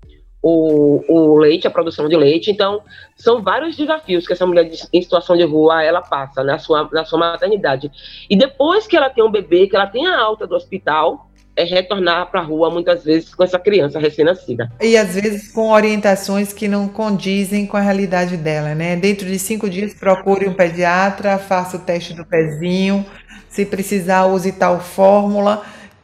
o, 0.47 1.03
o, 1.09 1.39
leite, 1.39 1.67
a 1.67 1.71
produção 1.71 2.07
de 2.07 2.15
leite. 2.15 2.51
Então, 2.51 2.83
são 3.17 3.43
vários 3.43 3.79
desafios 3.79 4.27
que 4.27 4.35
essa 4.35 4.45
mulher 4.45 4.71
em 4.93 5.03
situação 5.03 5.35
de 5.35 5.43
rua 5.43 5.83
ela 5.83 6.03
passa 6.03 6.45
na 6.45 6.59
sua, 6.59 6.87
na 6.93 7.03
sua 7.03 7.19
maternidade. 7.19 7.91
E 8.29 8.37
depois 8.37 8.87
que 8.87 8.95
ela 8.95 9.09
tem 9.09 9.25
um 9.25 9.31
bebê, 9.31 9.67
que 9.67 9.75
ela 9.75 9.87
tem 9.87 10.07
a 10.07 10.21
alta 10.21 10.47
do 10.47 10.55
hospital, 10.55 11.31
é 11.57 11.65
retornar 11.65 12.31
para 12.31 12.41
a 12.41 12.43
rua 12.43 12.69
muitas 12.69 13.05
vezes 13.05 13.35
com 13.35 13.43
essa 13.43 13.59
criança 13.59 13.99
recém-nascida. 13.99 14.71
E 14.83 14.99
às 14.99 15.15
vezes 15.15 15.51
com 15.51 15.71
orientações 15.71 16.53
que 16.53 16.69
não 16.69 16.89
condizem 16.89 17.67
com 17.67 17.79
a 17.79 17.81
realidade 17.81 18.37
dela, 18.37 18.75
né? 18.75 18.97
Dentro 18.97 19.27
de 19.27 19.39
cinco 19.39 19.71
dias 19.71 19.95
procure 19.95 20.47
um 20.47 20.53
pediatra, 20.53 21.39
faça 21.39 21.79
o 21.79 21.81
teste 21.81 22.13
do 22.13 22.27
pezinho, 22.27 23.07
se 23.49 23.65
precisar 23.65 24.27
use 24.27 24.53
tal 24.53 24.79
fórmula, 24.79 25.63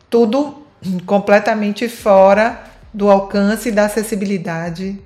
tudo 0.09 0.63
completamente 1.05 1.91
fora 1.91 2.70
do 2.93 3.11
alcance 3.11 3.69
e 3.69 3.73
da 3.73 3.87
acessibilidade. 3.87 4.99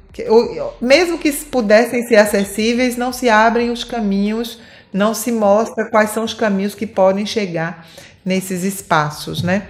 Mesmo 0.81 1.19
que 1.19 1.33
pudessem 1.33 2.07
ser 2.07 2.17
acessíveis, 2.17 2.97
não 2.97 3.13
se 3.13 3.29
abrem 3.29 3.71
os 3.71 3.85
caminhos, 3.85 4.59
não 4.93 5.13
se 5.13 5.33
mostra 5.33 5.91
quais 5.91 6.11
são 6.11 6.25
os 6.25 6.35
caminhos 6.35 6.75
que 6.75 6.87
podem 6.87 7.27
chegar 7.27 7.87
nesses 8.25 8.63
espaços, 8.63 9.43
né? 9.43 9.67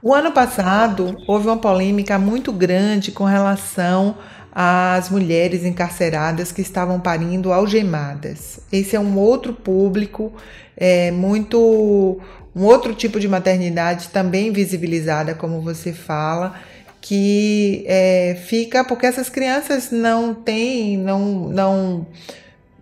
O 0.00 0.14
ano 0.14 0.30
passado 0.30 1.16
houve 1.26 1.48
uma 1.48 1.56
polêmica 1.56 2.18
muito 2.18 2.52
grande 2.52 3.10
com 3.10 3.24
relação 3.24 4.16
às 4.52 5.10
mulheres 5.10 5.64
encarceradas 5.64 6.52
que 6.52 6.60
estavam 6.60 7.00
parindo 7.00 7.52
algemadas. 7.52 8.60
Esse 8.72 8.94
é 8.94 9.00
um 9.00 9.18
outro 9.18 9.52
público 9.52 10.32
é, 10.76 11.10
muito 11.10 12.20
um 12.58 12.64
outro 12.64 12.92
tipo 12.92 13.20
de 13.20 13.28
maternidade 13.28 14.08
também 14.08 14.50
visibilizada, 14.50 15.32
como 15.32 15.60
você 15.60 15.92
fala, 15.92 16.56
que 17.00 17.84
é, 17.86 18.36
fica 18.46 18.82
porque 18.82 19.06
essas 19.06 19.28
crianças 19.28 19.92
não 19.92 20.34
têm, 20.34 20.98
não, 20.98 21.48
não, 21.50 22.06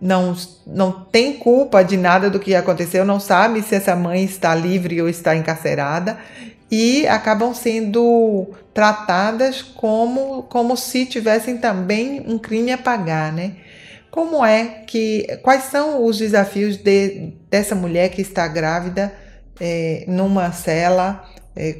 não, 0.00 0.35
não 0.66 0.92
tem 0.92 1.35
culpa 1.35 1.85
de 1.85 1.99
nada 1.99 2.30
do 2.30 2.40
que 2.40 2.54
aconteceu, 2.54 3.04
não 3.04 3.21
sabe 3.21 3.62
se 3.62 3.75
essa 3.75 3.95
mãe 3.95 4.25
está 4.25 4.54
livre 4.54 5.02
ou 5.02 5.11
está 5.11 5.37
encarcerada 5.37 6.16
e 6.71 7.06
acabam 7.06 7.52
sendo 7.52 8.47
tratadas 8.73 9.61
como, 9.61 10.45
como 10.45 10.75
se 10.75 11.04
tivessem 11.04 11.59
também 11.59 12.25
um 12.26 12.38
crime 12.38 12.73
a 12.73 12.78
pagar, 12.78 13.30
né? 13.30 13.52
Como 14.11 14.42
é 14.42 14.64
que, 14.87 15.38
quais 15.42 15.64
são 15.64 16.02
os 16.02 16.16
desafios 16.16 16.78
de, 16.78 17.35
dessa 17.50 17.75
mulher 17.75 18.09
que 18.09 18.23
está 18.23 18.49
grávida 18.49 19.12
é, 19.60 20.04
numa 20.06 20.52
cela, 20.52 21.28
é, 21.54 21.76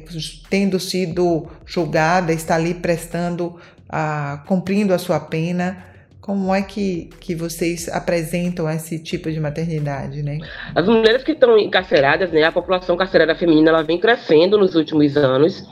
tendo 0.49 0.79
sido 0.79 1.47
julgada, 1.65 2.33
está 2.33 2.55
ali 2.55 2.73
prestando, 2.73 3.59
a, 3.87 4.43
cumprindo 4.47 4.93
a 4.93 4.97
sua 4.97 5.19
pena. 5.19 5.85
Como 6.27 6.53
é 6.53 6.61
que, 6.61 7.09
que 7.21 7.33
vocês 7.33 7.87
apresentam 7.87 8.69
esse 8.69 9.01
tipo 9.01 9.31
de 9.31 9.39
maternidade, 9.39 10.21
né? 10.21 10.39
As 10.75 10.85
mulheres 10.85 11.23
que 11.23 11.31
estão 11.31 11.57
encarceradas, 11.57 12.33
né, 12.33 12.43
a 12.43 12.51
população 12.51 12.97
carcerária 12.97 13.33
feminina, 13.33 13.69
ela 13.69 13.81
vem 13.81 13.97
crescendo 13.97 14.57
nos 14.57 14.75
últimos 14.75 15.15
anos. 15.15 15.63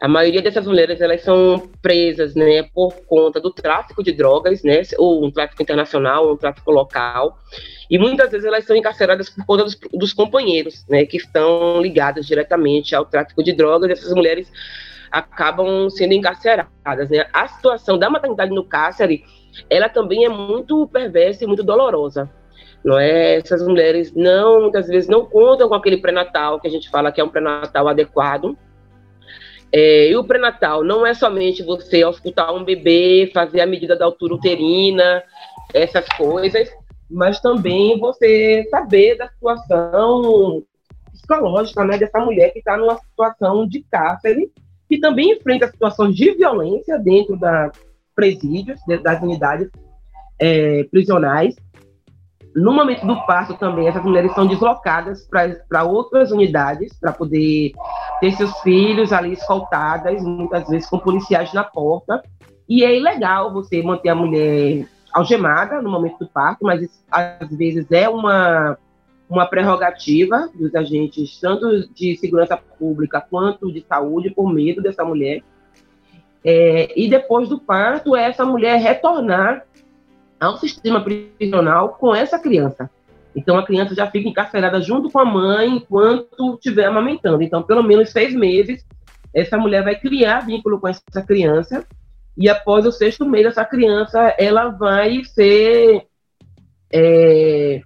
A 0.00 0.06
maioria 0.06 0.40
dessas 0.40 0.64
mulheres, 0.64 1.00
elas 1.00 1.22
são 1.22 1.68
presas, 1.82 2.36
né, 2.36 2.62
por 2.72 2.94
conta 3.08 3.40
do 3.40 3.50
tráfico 3.50 4.00
de 4.00 4.12
drogas, 4.12 4.62
né, 4.62 4.80
ou 4.96 5.26
um 5.26 5.30
tráfico 5.32 5.60
internacional, 5.60 6.28
ou 6.28 6.34
um 6.34 6.36
tráfico 6.36 6.70
local. 6.70 7.36
E 7.90 7.98
muitas 7.98 8.30
vezes 8.30 8.46
elas 8.46 8.64
são 8.64 8.76
encarceradas 8.76 9.28
por 9.28 9.44
conta 9.44 9.64
dos, 9.64 9.76
dos 9.92 10.12
companheiros, 10.12 10.86
né, 10.88 11.04
que 11.04 11.16
estão 11.16 11.82
ligados 11.82 12.28
diretamente 12.28 12.94
ao 12.94 13.06
tráfico 13.06 13.42
de 13.42 13.52
drogas. 13.52 13.90
Essas 13.90 14.12
mulheres 14.14 14.48
acabam 15.10 15.88
sendo 15.90 16.14
encarceradas, 16.14 17.08
né? 17.10 17.26
A 17.32 17.48
situação 17.48 17.98
da 17.98 18.10
maternidade 18.10 18.50
no 18.50 18.64
cárcere, 18.64 19.24
ela 19.68 19.88
também 19.88 20.24
é 20.24 20.28
muito 20.28 20.86
perversa 20.88 21.44
e 21.44 21.46
muito 21.46 21.62
dolorosa. 21.62 22.30
Não 22.84 22.98
é? 22.98 23.36
Essas 23.36 23.66
mulheres 23.66 24.14
não, 24.14 24.62
muitas 24.62 24.86
vezes 24.86 25.08
não 25.08 25.24
contam 25.26 25.68
com 25.68 25.74
aquele 25.74 25.98
pré-natal 25.98 26.60
que 26.60 26.68
a 26.68 26.70
gente 26.70 26.88
fala 26.88 27.10
que 27.10 27.20
é 27.20 27.24
um 27.24 27.28
pré-natal 27.28 27.88
adequado. 27.88 28.56
É, 29.72 30.08
e 30.08 30.16
o 30.16 30.24
pré-natal 30.24 30.84
não 30.84 31.04
é 31.04 31.12
somente 31.12 31.62
você 31.62 32.02
auscultar 32.02 32.54
um 32.54 32.64
bebê, 32.64 33.30
fazer 33.34 33.60
a 33.60 33.66
medida 33.66 33.96
da 33.96 34.04
altura 34.04 34.34
uterina, 34.34 35.22
essas 35.74 36.06
coisas, 36.16 36.70
mas 37.10 37.40
também 37.40 37.98
você 37.98 38.66
saber 38.70 39.16
da 39.16 39.28
situação 39.28 40.62
psicológica 41.12 41.84
né, 41.84 41.98
dessa 41.98 42.18
mulher 42.20 42.50
que 42.52 42.60
está 42.60 42.76
numa 42.76 42.96
situação 42.96 43.66
de 43.66 43.84
cárcere, 43.90 44.50
que 44.88 44.98
também 44.98 45.32
enfrenta 45.32 45.66
situações 45.66 46.14
de 46.14 46.32
violência 46.32 46.98
dentro 46.98 47.36
da 47.36 47.70
presídios, 48.16 48.80
das 49.02 49.22
unidades 49.22 49.70
é, 50.40 50.84
prisionais. 50.84 51.54
No 52.54 52.72
momento 52.72 53.06
do 53.06 53.14
parto 53.26 53.54
também, 53.54 53.86
essas 53.86 54.02
mulheres 54.02 54.32
são 54.32 54.46
deslocadas 54.46 55.28
para 55.68 55.84
outras 55.84 56.32
unidades 56.32 56.98
para 56.98 57.12
poder 57.12 57.72
ter 58.18 58.32
seus 58.32 58.58
filhos 58.60 59.12
ali 59.12 59.34
escoltadas, 59.34 60.22
muitas 60.22 60.66
vezes 60.66 60.88
com 60.88 60.98
policiais 60.98 61.52
na 61.52 61.62
porta. 61.62 62.22
E 62.66 62.82
é 62.82 62.96
ilegal 62.96 63.52
você 63.52 63.82
manter 63.82 64.08
a 64.08 64.14
mulher 64.14 64.88
algemada 65.12 65.82
no 65.82 65.90
momento 65.90 66.18
do 66.18 66.28
parto, 66.28 66.64
mas 66.64 66.82
isso, 66.82 66.98
às 67.10 67.48
vezes 67.50 67.86
é 67.92 68.08
uma, 68.08 68.78
uma 69.28 69.46
prerrogativa 69.46 70.48
dos 70.54 70.74
agentes, 70.74 71.38
tanto 71.38 71.86
de 71.94 72.16
segurança 72.16 72.56
pública 72.56 73.20
quanto 73.20 73.70
de 73.70 73.84
saúde, 73.86 74.30
por 74.30 74.50
medo 74.52 74.82
dessa 74.82 75.04
mulher. 75.04 75.42
É, 76.48 76.92
e 76.94 77.08
depois 77.08 77.48
do 77.48 77.58
parto, 77.58 78.14
essa 78.14 78.44
mulher 78.44 78.78
retornar 78.78 79.66
ao 80.38 80.56
sistema 80.58 81.02
prisional 81.02 81.96
com 81.98 82.14
essa 82.14 82.38
criança. 82.38 82.88
Então, 83.34 83.58
a 83.58 83.66
criança 83.66 83.94
já 83.94 84.08
fica 84.08 84.28
encarcerada 84.28 84.80
junto 84.80 85.10
com 85.10 85.18
a 85.18 85.24
mãe 85.24 85.68
enquanto 85.68 86.54
estiver 86.54 86.86
amamentando. 86.86 87.42
Então, 87.42 87.62
pelo 87.62 87.82
menos 87.82 88.10
seis 88.10 88.32
meses, 88.32 88.86
essa 89.34 89.58
mulher 89.58 89.82
vai 89.82 89.96
criar 89.96 90.46
vínculo 90.46 90.80
com 90.80 90.88
essa 90.88 91.20
criança 91.26 91.84
e 92.36 92.48
após 92.50 92.84
o 92.84 92.92
sexto 92.92 93.24
mês, 93.24 93.46
essa 93.46 93.64
criança 93.64 94.34
ela 94.38 94.68
vai 94.68 95.24
ser 95.24 96.06
é, 96.92 97.80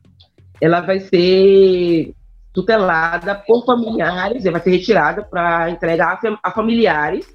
ela 0.61 0.81
vai 0.81 0.99
ser 1.00 2.14
tutelada 2.52 3.35
por 3.35 3.64
familiares, 3.64 4.45
vai 4.45 4.61
ser 4.61 4.71
retirada 4.71 5.23
para 5.23 5.71
entregar 5.71 6.21
a 6.43 6.50
familiares, 6.50 7.33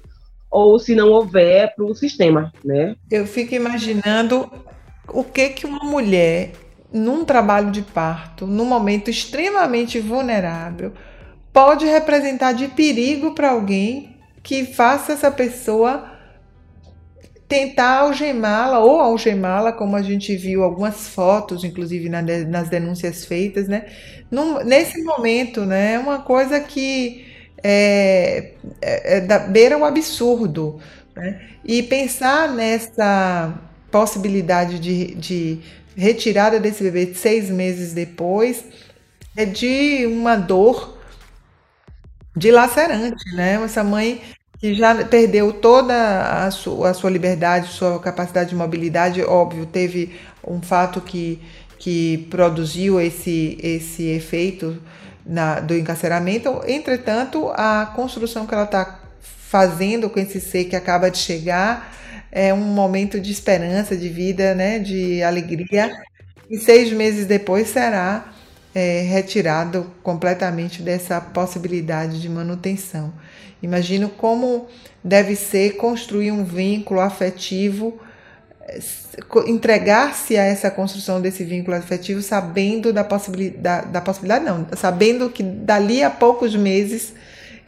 ou 0.50 0.78
se 0.78 0.94
não 0.94 1.10
houver, 1.10 1.74
para 1.74 1.84
o 1.84 1.94
sistema, 1.94 2.52
né? 2.64 2.96
Eu 3.10 3.26
fico 3.26 3.54
imaginando 3.54 4.50
o 5.08 5.22
que 5.22 5.50
que 5.50 5.66
uma 5.66 5.84
mulher 5.84 6.52
num 6.92 7.24
trabalho 7.24 7.70
de 7.70 7.82
parto, 7.82 8.46
num 8.46 8.64
momento 8.64 9.10
extremamente 9.10 9.98
vulnerável, 9.98 10.92
pode 11.52 11.84
representar 11.86 12.52
de 12.52 12.68
perigo 12.68 13.34
para 13.34 13.50
alguém 13.50 14.16
que 14.42 14.64
faça 14.64 15.12
essa 15.12 15.30
pessoa 15.30 16.12
tentar 17.48 18.00
algemá-la 18.00 18.80
ou 18.80 19.00
algemá-la, 19.00 19.72
como 19.72 19.94
a 19.96 20.02
gente 20.02 20.34
viu 20.36 20.64
algumas 20.64 21.08
fotos, 21.08 21.64
inclusive 21.64 22.08
nas 22.08 22.68
denúncias 22.68 23.24
feitas, 23.24 23.68
né? 23.68 23.86
Num, 24.30 24.64
nesse 24.64 25.02
momento, 25.02 25.64
né? 25.64 25.94
É 25.94 25.98
uma 25.98 26.20
coisa 26.20 26.58
que 26.60 27.24
é, 27.62 28.52
é, 28.80 29.16
é 29.16 29.20
da 29.20 29.38
beira 29.38 29.78
o 29.78 29.84
absurdo. 29.84 30.80
Né? 31.14 31.40
E 31.64 31.82
pensar 31.82 32.52
nessa 32.52 33.54
possibilidade 33.90 34.78
de, 34.78 35.14
de 35.14 35.60
retirada 35.96 36.60
desse 36.60 36.82
bebê 36.82 37.14
seis 37.14 37.48
meses 37.48 37.92
depois 37.92 38.64
é 39.36 39.44
de 39.44 40.06
uma 40.06 40.36
dor 40.36 40.96
dilacerante, 42.36 43.34
né? 43.34 43.54
Essa 43.64 43.82
mãe 43.82 44.20
que 44.58 44.74
já 44.74 45.04
perdeu 45.04 45.52
toda 45.52 46.44
a 46.46 46.50
sua, 46.50 46.90
a 46.90 46.94
sua 46.94 47.10
liberdade, 47.10 47.68
sua 47.68 47.98
capacidade 47.98 48.50
de 48.50 48.56
mobilidade, 48.56 49.22
óbvio, 49.22 49.66
teve 49.66 50.16
um 50.46 50.60
fato 50.60 51.00
que, 51.00 51.40
que 51.78 52.26
produziu 52.30 53.00
esse, 53.00 53.58
esse 53.62 54.04
efeito 54.04 54.80
na, 55.26 55.60
do 55.60 55.76
encarceramento. 55.76 56.62
Entretanto, 56.66 57.50
a 57.54 57.92
construção 57.94 58.46
que 58.46 58.54
ela 58.54 58.64
está 58.64 59.00
fazendo 59.20 60.08
com 60.08 60.20
esse 60.20 60.40
ser 60.40 60.64
que 60.64 60.76
acaba 60.76 61.10
de 61.10 61.18
chegar 61.18 61.92
é 62.30 62.52
um 62.52 62.58
momento 62.58 63.20
de 63.20 63.32
esperança, 63.32 63.96
de 63.96 64.08
vida, 64.08 64.54
né, 64.54 64.78
de 64.78 65.22
alegria. 65.22 65.90
E 66.48 66.58
seis 66.58 66.92
meses 66.92 67.26
depois 67.26 67.68
será 67.68 68.32
é, 68.74 69.00
retirado 69.02 69.90
completamente 70.02 70.82
dessa 70.82 71.20
possibilidade 71.20 72.20
de 72.20 72.28
manutenção. 72.28 73.12
Imagino 73.62 74.08
como 74.10 74.66
deve 75.02 75.34
ser 75.34 75.76
construir 75.76 76.30
um 76.30 76.44
vínculo 76.44 77.00
afetivo, 77.00 77.98
entregar-se 79.46 80.36
a 80.36 80.42
essa 80.42 80.70
construção 80.70 81.20
desse 81.20 81.44
vínculo 81.44 81.76
afetivo, 81.76 82.20
sabendo 82.20 82.92
da 82.92 83.04
possibilidade, 83.04 83.88
da 83.88 84.00
possibilidade 84.00 84.44
não, 84.44 84.66
sabendo 84.74 85.30
que 85.30 85.42
dali 85.42 86.02
a 86.02 86.10
poucos 86.10 86.54
meses 86.54 87.14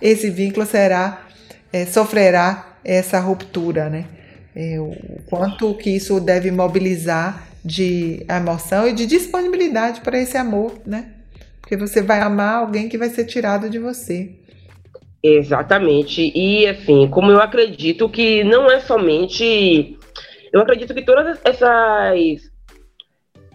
esse 0.03 0.29
vínculo 0.31 0.67
será, 0.67 1.27
é, 1.73 1.87
sofrerá 1.87 2.77
essa 2.85 3.19
ruptura, 3.19 3.89
né? 3.89 4.07
É, 4.55 4.79
o 4.81 4.93
quanto 5.27 5.75
que 5.75 5.91
isso 5.91 6.19
deve 6.21 6.51
mobilizar 6.51 7.47
de 7.65 8.25
emoção 8.29 8.89
e 8.89 8.93
de 8.93 9.07
disponibilidade 9.07 10.01
para 10.01 10.19
esse 10.19 10.37
amor, 10.37 10.73
né? 10.85 11.07
Porque 11.61 11.77
você 11.77 12.01
vai 12.03 12.21
amar 12.21 12.57
alguém 12.57 12.89
que 12.89 12.99
vai 12.99 13.11
ser 13.11 13.25
tirado 13.25 13.69
de 13.69 13.79
você. 13.79 14.31
Exatamente. 15.23 16.33
E 16.35 16.67
assim, 16.67 17.09
como 17.09 17.31
eu 17.31 17.41
acredito 17.41 18.09
que 18.09 18.43
não 18.45 18.71
é 18.71 18.81
somente. 18.81 19.98
Eu 20.53 20.61
acredito 20.61 20.95
que 20.95 21.03
todas 21.03 21.41
essas 21.45 22.51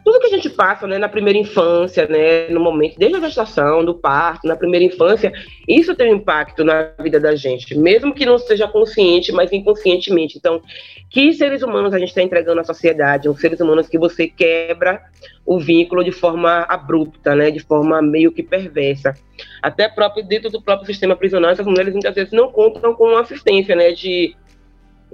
tudo 0.03 0.19
que 0.19 0.27
a 0.27 0.29
gente 0.29 0.49
passa, 0.49 0.85
né, 0.85 0.97
na 0.97 1.07
primeira 1.07 1.39
infância, 1.39 2.05
né, 2.07 2.49
no 2.49 2.59
momento, 2.59 2.99
desde 2.99 3.17
a 3.17 3.21
gestação, 3.21 3.85
do 3.85 3.95
parto, 3.95 4.45
na 4.47 4.55
primeira 4.55 4.85
infância, 4.85 5.31
isso 5.67 5.95
tem 5.95 6.13
um 6.13 6.17
impacto 6.17 6.63
na 6.63 6.91
vida 6.99 7.19
da 7.19 7.35
gente, 7.35 7.77
mesmo 7.77 8.13
que 8.13 8.25
não 8.25 8.37
seja 8.37 8.67
consciente, 8.67 9.31
mas 9.31 9.51
inconscientemente. 9.53 10.37
Então, 10.37 10.61
que 11.09 11.31
seres 11.31 11.63
humanos 11.63 11.93
a 11.93 11.99
gente 11.99 12.09
está 12.09 12.21
entregando 12.21 12.59
à 12.59 12.63
sociedade? 12.65 13.29
Os 13.29 13.39
seres 13.39 13.59
humanos 13.61 13.87
que 13.87 13.97
você 13.97 14.27
quebra 14.27 15.01
o 15.45 15.57
vínculo 15.59 16.03
de 16.03 16.11
forma 16.11 16.65
abrupta, 16.67 17.33
né, 17.33 17.49
de 17.49 17.59
forma 17.61 18.01
meio 18.01 18.31
que 18.31 18.43
perversa. 18.43 19.13
Até 19.61 19.87
próprio 19.87 20.25
dentro 20.25 20.49
do 20.49 20.61
próprio 20.61 20.85
sistema 20.85 21.15
prisional, 21.15 21.51
essas 21.51 21.65
mulheres 21.65 21.93
muitas 21.93 22.13
vezes 22.13 22.33
não 22.33 22.51
contam 22.51 22.93
com 22.93 23.15
assistência, 23.17 23.75
né, 23.75 23.91
de 23.93 24.35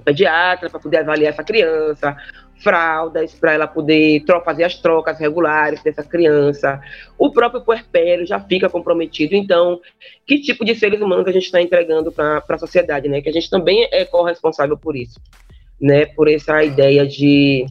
pediatra 0.02 0.70
para 0.70 0.80
poder 0.80 0.98
avaliar 0.98 1.34
essa 1.34 1.44
criança, 1.44 2.16
fraldas 2.62 3.34
para 3.34 3.54
ela 3.54 3.68
poder 3.68 4.24
fazer 4.44 4.64
as 4.64 4.76
trocas 4.76 5.20
regulares 5.20 5.82
dessa 5.82 6.04
criança. 6.04 6.80
O 7.18 7.32
próprio 7.32 7.62
puerpério 7.62 8.26
já 8.26 8.40
fica 8.40 8.70
comprometido. 8.70 9.36
Então, 9.36 9.80
que 10.26 10.40
tipo 10.40 10.64
de 10.66 10.76
seres 10.76 11.02
humanos 11.02 11.28
a 11.28 11.32
gente 11.32 11.46
está 11.46 11.62
entregando 11.62 12.12
para 12.12 12.44
a 12.48 12.58
sociedade, 12.58 13.08
né? 13.08 13.22
Que 13.22 13.30
a 13.30 13.34
gente 13.34 13.50
também 13.50 13.88
é 13.92 14.06
corresponsável 14.06 14.78
por 14.78 14.96
isso, 14.96 15.20
né? 15.80 16.06
Por 16.06 16.30
essa 16.30 16.64
ideia 16.64 17.08
de 17.08 17.66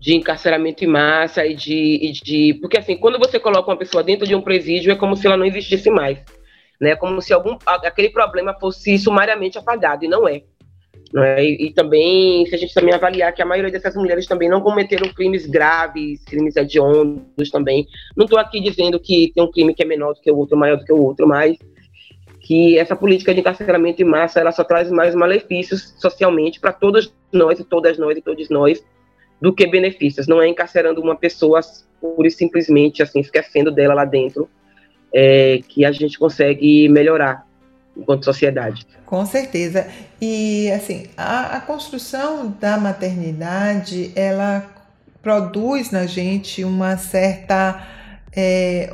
de 0.00 0.14
encarceramento 0.14 0.84
em 0.84 0.86
massa 0.86 1.44
e 1.44 1.54
de, 1.54 1.98
e 2.00 2.12
de 2.12 2.54
porque 2.60 2.78
assim 2.78 2.96
quando 2.96 3.18
você 3.18 3.40
coloca 3.40 3.68
uma 3.68 3.76
pessoa 3.76 4.00
dentro 4.00 4.26
de 4.26 4.32
um 4.32 4.40
presídio 4.40 4.92
é 4.92 4.94
como 4.94 5.16
se 5.16 5.26
ela 5.26 5.36
não 5.36 5.44
existisse 5.44 5.90
mais 5.90 6.22
né 6.80 6.94
como 6.94 7.20
se 7.20 7.32
algum 7.32 7.58
aquele 7.66 8.10
problema 8.10 8.54
fosse 8.54 8.96
sumariamente 8.96 9.58
apagado 9.58 10.04
e 10.04 10.08
não 10.08 10.28
é 10.28 10.44
né? 11.12 11.44
E, 11.44 11.66
e, 11.66 11.72
também, 11.72 12.44
se 12.46 12.54
a 12.54 12.58
gente 12.58 12.74
também 12.74 12.92
avaliar 12.92 13.32
que 13.32 13.40
a 13.40 13.46
maioria 13.46 13.70
dessas 13.70 13.96
mulheres 13.96 14.26
também 14.26 14.48
não 14.48 14.60
cometeram 14.60 15.08
crimes 15.08 15.46
graves, 15.46 16.22
crimes 16.24 16.56
hediondos 16.56 17.50
também. 17.50 17.86
Não 18.16 18.24
estou 18.24 18.38
aqui 18.38 18.60
dizendo 18.60 19.00
que 19.00 19.32
tem 19.34 19.42
um 19.42 19.50
crime 19.50 19.74
que 19.74 19.82
é 19.82 19.86
menor 19.86 20.14
do 20.14 20.20
que 20.20 20.30
o 20.30 20.36
outro, 20.36 20.56
maior 20.56 20.76
do 20.76 20.84
que 20.84 20.92
o 20.92 21.02
outro, 21.02 21.26
mas 21.26 21.56
que 22.40 22.78
essa 22.78 22.96
política 22.96 23.34
de 23.34 23.40
encarceramento 23.40 24.02
em 24.02 24.06
massa 24.06 24.40
ela 24.40 24.52
só 24.52 24.64
traz 24.64 24.90
mais 24.90 25.14
malefícios 25.14 25.94
socialmente 25.98 26.60
para 26.60 26.72
todos 26.72 27.12
nós 27.32 27.60
e 27.60 27.64
todas 27.64 27.98
nós 27.98 28.16
e 28.16 28.22
todos 28.22 28.48
nós 28.48 28.84
do 29.40 29.52
que 29.52 29.66
benefícios. 29.66 30.26
Não 30.26 30.40
é 30.40 30.48
encarcerando 30.48 31.00
uma 31.00 31.16
pessoa 31.16 31.60
pura 32.00 32.28
e 32.28 32.30
simplesmente 32.30 33.02
assim 33.02 33.20
esquecendo 33.20 33.70
dela 33.70 33.94
lá 33.94 34.04
dentro 34.04 34.48
é, 35.12 35.60
que 35.68 35.84
a 35.84 35.92
gente 35.92 36.18
consegue 36.18 36.88
melhorar 36.88 37.47
enquanto 37.98 38.24
sociedade. 38.24 38.86
Com 39.04 39.26
certeza. 39.26 39.86
E 40.20 40.70
assim, 40.70 41.06
a, 41.16 41.56
a 41.56 41.60
construção 41.60 42.54
da 42.60 42.78
maternidade, 42.78 44.12
ela 44.14 44.64
produz 45.20 45.90
na 45.90 46.06
gente 46.06 46.64
uma 46.64 46.96
certa 46.96 47.82
é, 48.34 48.92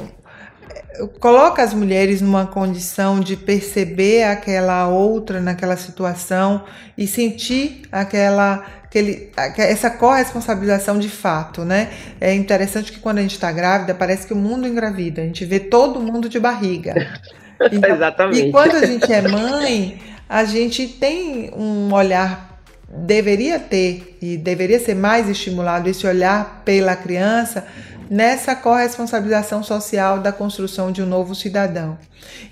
coloca 1.20 1.62
as 1.62 1.74
mulheres 1.74 2.20
numa 2.20 2.46
condição 2.46 3.20
de 3.20 3.36
perceber 3.36 4.24
aquela 4.24 4.88
outra 4.88 5.40
naquela 5.40 5.76
situação 5.76 6.64
e 6.96 7.06
sentir 7.06 7.82
aquela 7.90 8.64
aquele, 8.84 9.32
essa 9.58 9.90
corresponsabilização 9.90 11.00
de 11.00 11.08
fato, 11.08 11.64
né? 11.64 11.90
É 12.20 12.32
interessante 12.32 12.92
que 12.92 13.00
quando 13.00 13.18
a 13.18 13.22
gente 13.22 13.34
está 13.34 13.50
grávida, 13.50 13.92
parece 13.92 14.24
que 14.26 14.32
o 14.32 14.36
mundo 14.36 14.68
engravida, 14.68 15.20
a 15.20 15.24
gente 15.24 15.44
vê 15.44 15.58
todo 15.58 16.00
mundo 16.00 16.28
de 16.28 16.38
barriga. 16.38 16.94
Então, 17.72 17.90
Exatamente. 17.94 18.48
E 18.48 18.50
quando 18.50 18.76
a 18.76 18.86
gente 18.86 19.12
é 19.12 19.22
mãe, 19.22 20.00
a 20.28 20.44
gente 20.44 20.88
tem 20.88 21.50
um 21.54 21.92
olhar, 21.92 22.60
deveria 22.88 23.58
ter 23.58 24.18
e 24.20 24.36
deveria 24.36 24.80
ser 24.80 24.94
mais 24.94 25.28
estimulado 25.28 25.88
esse 25.88 26.06
olhar 26.06 26.62
pela 26.64 26.96
criança 26.96 27.66
nessa 28.10 28.54
corresponsabilização 28.54 29.62
social 29.62 30.20
da 30.20 30.32
construção 30.32 30.92
de 30.92 31.02
um 31.02 31.06
novo 31.06 31.34
cidadão. 31.34 31.98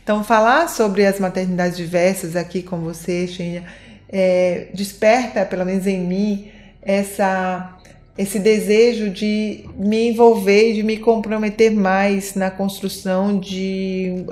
Então, 0.02 0.24
falar 0.24 0.68
sobre 0.68 1.06
as 1.06 1.20
maternidades 1.20 1.76
diversas 1.76 2.36
aqui 2.36 2.62
com 2.62 2.78
você, 2.78 3.26
Xenia, 3.26 3.64
é, 4.08 4.68
desperta, 4.74 5.44
pelo 5.44 5.64
menos 5.64 5.86
em 5.86 6.00
mim, 6.00 6.50
essa 6.82 7.76
esse 8.16 8.38
desejo 8.38 9.08
de 9.08 9.64
me 9.76 10.10
envolver, 10.10 10.74
de 10.74 10.82
me 10.82 10.98
comprometer 10.98 11.70
mais 11.70 12.34
na 12.34 12.50
construção 12.50 13.38
de 13.38 14.24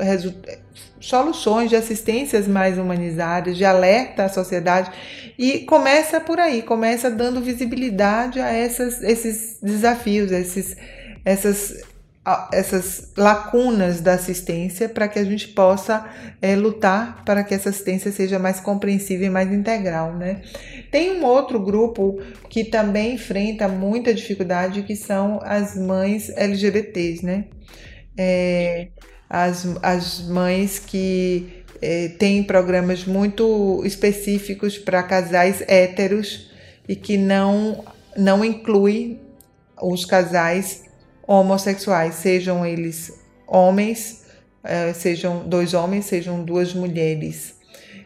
soluções, 1.01 1.71
de 1.71 1.77
assistências 1.77 2.47
mais 2.47 2.77
humanizadas, 2.79 3.57
de 3.57 3.65
alerta 3.65 4.25
à 4.25 4.29
sociedade. 4.29 4.91
E 5.39 5.61
começa 5.61 6.21
por 6.21 6.39
aí, 6.39 6.61
começa 6.61 7.11
dando 7.11 7.41
visibilidade 7.41 8.39
a 8.39 8.53
essas, 8.53 9.03
esses 9.03 9.59
desafios, 9.63 10.31
esses, 10.31 10.77
essas 11.25 11.83
essas 12.53 13.13
lacunas 13.17 14.01
da 14.01 14.13
assistência 14.13 14.89
para 14.89 15.09
que 15.09 15.19
a 15.19 15.25
gente 15.25 15.49
possa 15.49 16.07
é, 16.41 16.55
lutar 16.55 17.25
para 17.25 17.43
que 17.43 17.55
essa 17.55 17.71
assistência 17.71 18.13
seja 18.13 18.39
mais 18.39 18.61
compreensível 18.61 19.27
e 19.27 19.31
mais 19.31 19.51
integral, 19.51 20.15
né? 20.15 20.43
Tem 20.91 21.13
um 21.13 21.25
outro 21.25 21.59
grupo 21.59 22.21
que 22.51 22.65
também 22.65 23.15
enfrenta 23.15 23.67
muita 23.69 24.13
dificuldade 24.13 24.83
que 24.83 24.95
são 24.95 25.41
as 25.43 25.75
mães 25.77 26.31
LGBTs, 26.37 27.25
né? 27.25 27.47
É, 28.19 28.89
as, 29.29 29.67
as 29.83 30.21
mães 30.29 30.79
que 30.79 31.65
é, 31.81 32.09
têm 32.09 32.43
programas 32.43 33.07
muito 33.07 33.83
específicos 33.87 34.77
para 34.77 35.03
casais 35.03 35.63
héteros 35.67 36.51
e 36.87 36.95
que 36.95 37.17
não 37.17 37.83
não 38.17 38.45
inclui 38.45 39.21
os 39.81 40.05
casais 40.05 40.90
homossexuais, 41.31 42.17
sejam 42.17 42.67
eles 42.67 43.25
homens, 43.47 44.27
eh, 44.65 44.93
sejam 44.93 45.49
dois 45.49 45.75
homens, 45.75 46.07
sejam 46.07 46.43
duas 46.43 46.75
mulheres. 46.75 47.57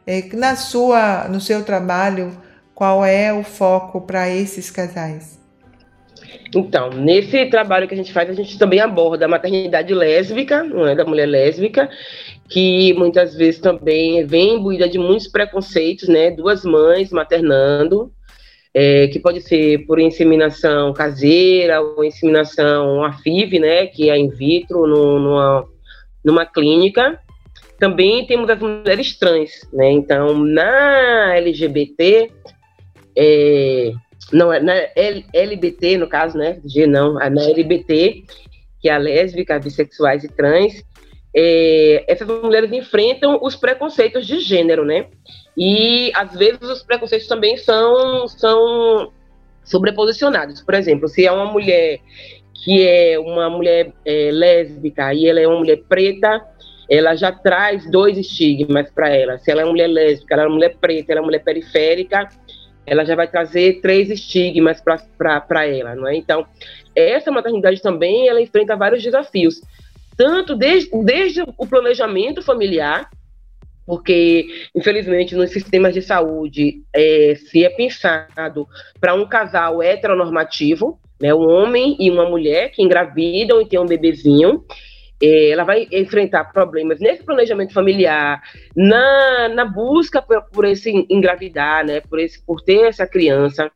Eh, 0.06 0.28
na 0.34 0.54
sua, 0.56 1.26
no 1.26 1.40
seu 1.40 1.64
trabalho, 1.64 2.36
qual 2.74 3.02
é 3.02 3.32
o 3.32 3.42
foco 3.42 4.02
para 4.02 4.28
esses 4.28 4.70
casais? 4.70 5.40
Então, 6.54 6.90
nesse 6.90 7.46
trabalho 7.46 7.88
que 7.88 7.94
a 7.94 7.96
gente 7.96 8.12
faz, 8.12 8.28
a 8.28 8.34
gente 8.34 8.58
também 8.58 8.78
aborda 8.78 9.24
a 9.24 9.28
maternidade 9.28 9.94
lésbica, 9.94 10.62
não 10.62 10.86
é, 10.86 10.94
da 10.94 11.06
mulher 11.06 11.26
lésbica, 11.26 11.88
que 12.50 12.92
muitas 12.92 13.34
vezes 13.34 13.58
também 13.58 14.26
vem 14.26 14.56
imbuída 14.56 14.86
de 14.86 14.98
muitos 14.98 15.28
preconceitos, 15.28 16.08
né? 16.08 16.30
Duas 16.30 16.62
mães 16.62 17.10
maternando, 17.10 18.12
é, 18.74 19.06
que 19.06 19.20
pode 19.20 19.40
ser 19.40 19.86
por 19.86 20.00
inseminação 20.00 20.92
caseira 20.92 21.80
ou 21.80 22.04
inseminação 22.04 23.04
AFIV, 23.04 23.60
né? 23.60 23.86
Que 23.86 24.10
é 24.10 24.18
in 24.18 24.28
vitro, 24.28 24.86
no, 24.86 25.20
numa, 25.20 25.64
numa 26.24 26.44
clínica. 26.44 27.20
Também 27.78 28.26
temos 28.26 28.50
as 28.50 28.58
mulheres 28.58 29.16
trans, 29.16 29.50
né? 29.72 29.92
Então, 29.92 30.36
na 30.36 31.36
LGBT, 31.36 32.30
é, 33.16 33.92
não, 34.32 34.52
é, 34.52 34.60
na 34.60 34.74
LBT, 35.32 35.98
no 35.98 36.08
caso, 36.08 36.36
né? 36.36 36.60
G 36.64 36.86
não, 36.86 37.14
na 37.14 37.42
LBT, 37.42 38.24
que 38.80 38.88
é 38.88 38.92
a 38.92 38.98
lésbica, 38.98 39.58
bissexuais 39.58 40.24
e 40.24 40.28
trans, 40.28 40.82
é, 41.34 42.04
essas 42.06 42.28
mulheres 42.28 42.72
enfrentam 42.72 43.38
os 43.42 43.56
preconceitos 43.56 44.26
de 44.26 44.38
gênero, 44.38 44.84
né? 44.84 45.06
E 45.56 46.12
às 46.14 46.34
vezes 46.34 46.62
os 46.62 46.82
preconceitos 46.82 47.26
também 47.26 47.56
são, 47.56 48.28
são 48.28 49.12
sobreposicionados. 49.64 50.62
Por 50.62 50.74
exemplo, 50.74 51.08
se 51.08 51.26
é 51.26 51.32
uma 51.32 51.46
mulher 51.46 52.00
que 52.64 52.86
é 52.86 53.18
uma 53.18 53.50
mulher 53.50 53.92
é, 54.06 54.30
lésbica 54.32 55.12
e 55.12 55.28
ela 55.28 55.40
é 55.40 55.46
uma 55.46 55.58
mulher 55.58 55.82
preta, 55.88 56.42
ela 56.88 57.14
já 57.14 57.32
traz 57.32 57.90
dois 57.90 58.16
estigmas 58.16 58.90
para 58.90 59.08
ela. 59.08 59.38
Se 59.38 59.50
ela 59.50 59.62
é 59.62 59.64
uma 59.64 59.72
mulher 59.72 59.88
lésbica, 59.88 60.34
ela 60.34 60.44
é 60.44 60.46
uma 60.46 60.54
mulher 60.54 60.76
preta, 60.80 61.12
ela 61.12 61.18
é 61.18 61.22
uma 61.22 61.26
mulher 61.26 61.42
periférica, 61.42 62.28
ela 62.86 63.04
já 63.04 63.16
vai 63.16 63.26
trazer 63.26 63.80
três 63.80 64.10
estigmas 64.10 64.80
para 64.80 65.66
ela, 65.66 65.94
não 65.94 66.06
é? 66.06 66.16
Então, 66.16 66.46
essa 66.94 67.30
maternidade 67.30 67.82
também, 67.82 68.28
ela 68.28 68.40
enfrenta 68.40 68.76
vários 68.76 69.02
desafios, 69.02 69.60
tanto 70.16 70.54
desde, 70.54 70.90
desde 71.04 71.42
o 71.42 71.66
planejamento 71.66 72.42
familiar, 72.42 73.08
porque, 73.86 74.46
infelizmente, 74.74 75.34
nos 75.34 75.50
sistemas 75.50 75.92
de 75.92 76.00
saúde, 76.00 76.82
é, 76.94 77.34
se 77.34 77.64
é 77.64 77.68
pensado 77.68 78.66
para 79.00 79.14
um 79.14 79.26
casal 79.26 79.82
heteronormativo, 79.82 80.98
né, 81.20 81.34
um 81.34 81.46
homem 81.48 81.96
e 82.00 82.10
uma 82.10 82.28
mulher 82.28 82.70
que 82.70 82.82
engravidam 82.82 83.60
e 83.60 83.68
têm 83.68 83.78
um 83.78 83.86
bebezinho, 83.86 84.64
é, 85.22 85.50
ela 85.50 85.64
vai 85.64 85.86
enfrentar 85.92 86.44
problemas 86.52 86.98
nesse 86.98 87.22
planejamento 87.22 87.72
familiar, 87.72 88.42
na, 88.74 89.48
na 89.50 89.64
busca 89.64 90.20
por, 90.20 90.42
por, 90.50 90.64
esse 90.64 91.06
engravidar, 91.10 91.84
né, 91.84 92.00
por, 92.00 92.18
esse, 92.18 92.44
por 92.44 92.62
ter 92.62 92.86
essa 92.86 93.06
criança. 93.06 93.70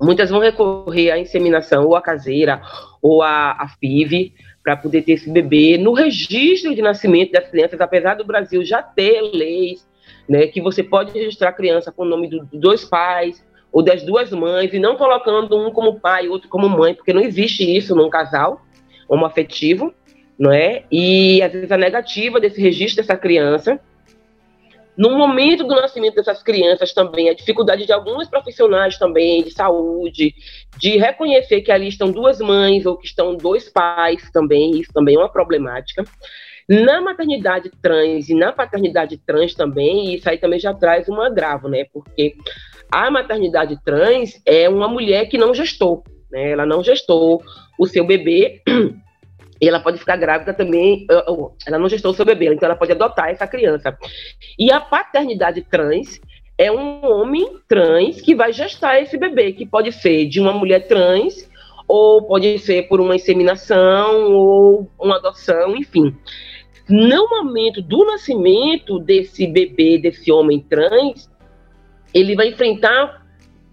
Muitas 0.00 0.28
vão 0.28 0.40
recorrer 0.40 1.10
à 1.10 1.18
inseminação, 1.18 1.86
ou 1.86 1.96
à 1.96 2.02
caseira, 2.02 2.60
ou 3.00 3.22
à, 3.22 3.52
à 3.52 3.68
FIV, 3.68 4.34
para 4.66 4.76
poder 4.76 5.02
ter 5.02 5.12
esse 5.12 5.30
bebê. 5.30 5.78
No 5.78 5.92
registro 5.92 6.74
de 6.74 6.82
nascimento 6.82 7.30
das 7.30 7.48
crianças, 7.48 7.80
apesar 7.80 8.14
do 8.16 8.24
Brasil 8.24 8.64
já 8.64 8.82
ter 8.82 9.20
leis, 9.22 9.88
né, 10.28 10.48
que 10.48 10.60
você 10.60 10.82
pode 10.82 11.12
registrar 11.12 11.50
a 11.50 11.52
criança 11.52 11.92
com 11.92 12.02
o 12.02 12.08
nome 12.08 12.28
dos 12.28 12.48
dois 12.52 12.84
pais, 12.84 13.46
ou 13.70 13.80
das 13.80 14.02
duas 14.02 14.32
mães, 14.32 14.74
e 14.74 14.80
não 14.80 14.96
colocando 14.96 15.56
um 15.56 15.70
como 15.70 16.00
pai 16.00 16.26
e 16.26 16.28
outro 16.28 16.48
como 16.48 16.68
mãe, 16.68 16.94
porque 16.94 17.12
não 17.12 17.20
existe 17.20 17.62
isso 17.64 17.94
num 17.94 18.10
casal 18.10 18.60
homoafetivo 19.08 19.94
não 20.38 20.52
é? 20.52 20.84
E 20.90 21.40
às 21.42 21.52
vezes 21.52 21.72
a 21.72 21.78
negativa 21.78 22.38
desse 22.38 22.60
registro 22.60 23.02
dessa 23.02 23.16
criança. 23.16 23.80
No 24.96 25.10
momento 25.16 25.64
do 25.64 25.74
nascimento 25.74 26.14
dessas 26.14 26.42
crianças 26.42 26.92
também, 26.94 27.28
a 27.28 27.34
dificuldade 27.34 27.84
de 27.84 27.92
alguns 27.92 28.28
profissionais 28.28 28.96
também 28.98 29.42
de 29.42 29.50
saúde, 29.50 30.34
de 30.78 30.96
reconhecer 30.96 31.60
que 31.60 31.70
ali 31.70 31.88
estão 31.88 32.10
duas 32.10 32.38
mães 32.40 32.86
ou 32.86 32.96
que 32.96 33.06
estão 33.06 33.36
dois 33.36 33.68
pais 33.68 34.30
também, 34.30 34.80
isso 34.80 34.90
também 34.92 35.16
é 35.16 35.18
uma 35.18 35.28
problemática. 35.28 36.02
Na 36.68 37.00
maternidade 37.00 37.70
trans 37.80 38.28
e 38.28 38.34
na 38.34 38.52
paternidade 38.52 39.18
trans 39.18 39.54
também, 39.54 40.14
isso 40.14 40.28
aí 40.28 40.38
também 40.38 40.58
já 40.58 40.74
traz 40.74 41.08
um 41.08 41.20
agravo, 41.20 41.68
né? 41.68 41.84
Porque 41.92 42.34
a 42.90 43.10
maternidade 43.10 43.78
trans 43.84 44.40
é 44.44 44.68
uma 44.68 44.88
mulher 44.88 45.26
que 45.26 45.38
não 45.38 45.54
gestou, 45.54 46.02
né? 46.30 46.50
Ela 46.50 46.66
não 46.66 46.82
gestou 46.82 47.42
o 47.78 47.86
seu 47.86 48.04
bebê 48.04 48.62
e 49.60 49.68
ela 49.68 49.80
pode 49.80 49.98
ficar 49.98 50.16
grávida 50.16 50.52
também, 50.52 51.06
ela 51.66 51.78
não 51.78 51.88
gestou 51.88 52.10
o 52.10 52.14
seu 52.14 52.24
bebê, 52.24 52.52
então 52.52 52.66
ela 52.66 52.76
pode 52.76 52.92
adotar 52.92 53.30
essa 53.30 53.46
criança. 53.46 53.96
E 54.58 54.70
a 54.70 54.80
paternidade 54.80 55.62
trans 55.62 56.20
é 56.58 56.70
um 56.70 57.04
homem 57.04 57.58
trans 57.68 58.20
que 58.20 58.34
vai 58.34 58.52
gestar 58.52 59.00
esse 59.00 59.16
bebê, 59.18 59.52
que 59.52 59.66
pode 59.66 59.92
ser 59.92 60.26
de 60.26 60.40
uma 60.40 60.52
mulher 60.52 60.86
trans, 60.86 61.48
ou 61.88 62.26
pode 62.26 62.58
ser 62.58 62.88
por 62.88 63.00
uma 63.00 63.14
inseminação, 63.14 64.32
ou 64.32 64.90
uma 64.98 65.16
adoção, 65.16 65.76
enfim. 65.76 66.16
No 66.88 67.28
momento 67.28 67.82
do 67.82 68.04
nascimento 68.04 68.98
desse 68.98 69.46
bebê, 69.46 69.98
desse 69.98 70.30
homem 70.32 70.60
trans, 70.60 71.30
ele 72.14 72.34
vai 72.34 72.48
enfrentar 72.48 73.25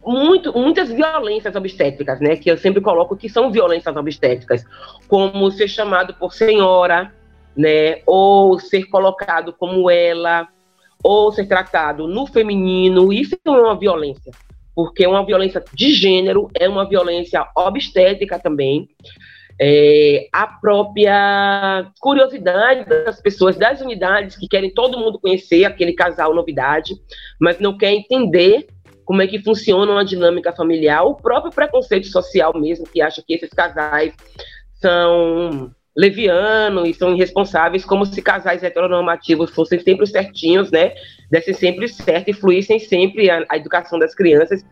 muito, 0.05 0.51
muitas 0.57 0.89
violências 0.89 1.55
obstétricas, 1.55 2.19
né? 2.19 2.35
Que 2.35 2.49
eu 2.49 2.57
sempre 2.57 2.81
coloco 2.81 3.15
que 3.15 3.29
são 3.29 3.51
violências 3.51 3.95
obstétricas, 3.95 4.65
como 5.07 5.49
ser 5.51 5.67
chamado 5.67 6.13
por 6.13 6.33
senhora, 6.33 7.13
né? 7.55 8.01
Ou 8.05 8.59
ser 8.59 8.85
colocado 8.85 9.53
como 9.53 9.89
ela, 9.89 10.47
ou 11.03 11.31
ser 11.31 11.45
tratado 11.45 12.07
no 12.07 12.25
feminino. 12.25 13.11
Isso 13.11 13.37
é 13.45 13.49
uma 13.49 13.77
violência, 13.77 14.31
porque 14.75 15.05
uma 15.05 15.25
violência 15.25 15.63
de 15.73 15.93
gênero, 15.93 16.49
é 16.53 16.67
uma 16.67 16.87
violência 16.87 17.45
obstétrica 17.55 18.39
também. 18.39 18.89
É, 19.61 20.27
a 20.33 20.47
própria 20.47 21.91
curiosidade 21.99 22.89
das 22.89 23.21
pessoas, 23.21 23.55
das 23.55 23.81
unidades 23.81 24.35
que 24.35 24.47
querem 24.47 24.73
todo 24.73 24.97
mundo 24.97 25.19
conhecer 25.19 25.63
aquele 25.63 25.93
casal 25.93 26.33
novidade, 26.33 26.95
mas 27.39 27.59
não 27.59 27.77
quer 27.77 27.93
entender 27.93 28.65
como 29.05 29.21
é 29.21 29.27
que 29.27 29.41
funciona 29.41 29.91
uma 29.91 30.05
dinâmica 30.05 30.51
familiar, 30.51 31.03
o 31.03 31.15
próprio 31.15 31.51
preconceito 31.51 32.07
social 32.07 32.53
mesmo, 32.59 32.87
que 32.87 33.01
acha 33.01 33.23
que 33.25 33.33
esses 33.33 33.49
casais 33.49 34.13
são 34.75 35.71
levianos 35.95 36.89
e 36.89 36.93
são 36.93 37.13
irresponsáveis, 37.13 37.85
como 37.85 38.05
se 38.05 38.21
casais 38.21 38.63
heteronormativos 38.63 39.51
fossem 39.51 39.79
sempre 39.79 40.07
certinhos, 40.07 40.71
né? 40.71 40.93
Dessem 41.29 41.53
sempre 41.53 41.87
certo 41.87 42.29
e 42.29 42.33
fluíssem 42.33 42.79
sempre 42.79 43.29
a, 43.29 43.45
a 43.49 43.57
educação 43.57 43.99
das 43.99 44.15
crianças. 44.15 44.65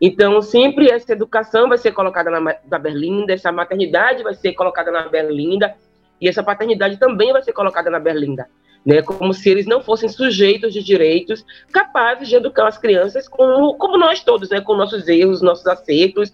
Então, 0.00 0.42
sempre 0.42 0.90
essa 0.90 1.12
educação 1.12 1.68
vai 1.68 1.78
ser 1.78 1.92
colocada 1.92 2.30
na, 2.30 2.40
na 2.40 2.78
berlinda, 2.78 3.32
essa 3.32 3.50
maternidade 3.50 4.22
vai 4.22 4.34
ser 4.34 4.52
colocada 4.52 4.90
na 4.90 5.08
berlinda, 5.08 5.74
e 6.20 6.28
essa 6.28 6.42
paternidade 6.42 6.98
também 6.98 7.32
vai 7.32 7.42
ser 7.42 7.52
colocada 7.52 7.90
na 7.90 7.98
berlinda 7.98 8.46
né, 8.86 9.02
como 9.02 9.34
se 9.34 9.50
eles 9.50 9.66
não 9.66 9.82
fossem 9.82 10.08
sujeitos 10.08 10.72
de 10.72 10.80
direitos 10.80 11.44
capazes 11.72 12.28
de 12.28 12.36
educar 12.36 12.68
as 12.68 12.78
crianças 12.78 13.28
como, 13.28 13.74
como 13.74 13.98
nós 13.98 14.22
todos, 14.22 14.48
né, 14.48 14.60
com 14.60 14.76
nossos 14.76 15.08
erros, 15.08 15.42
nossos 15.42 15.66
acertos, 15.66 16.32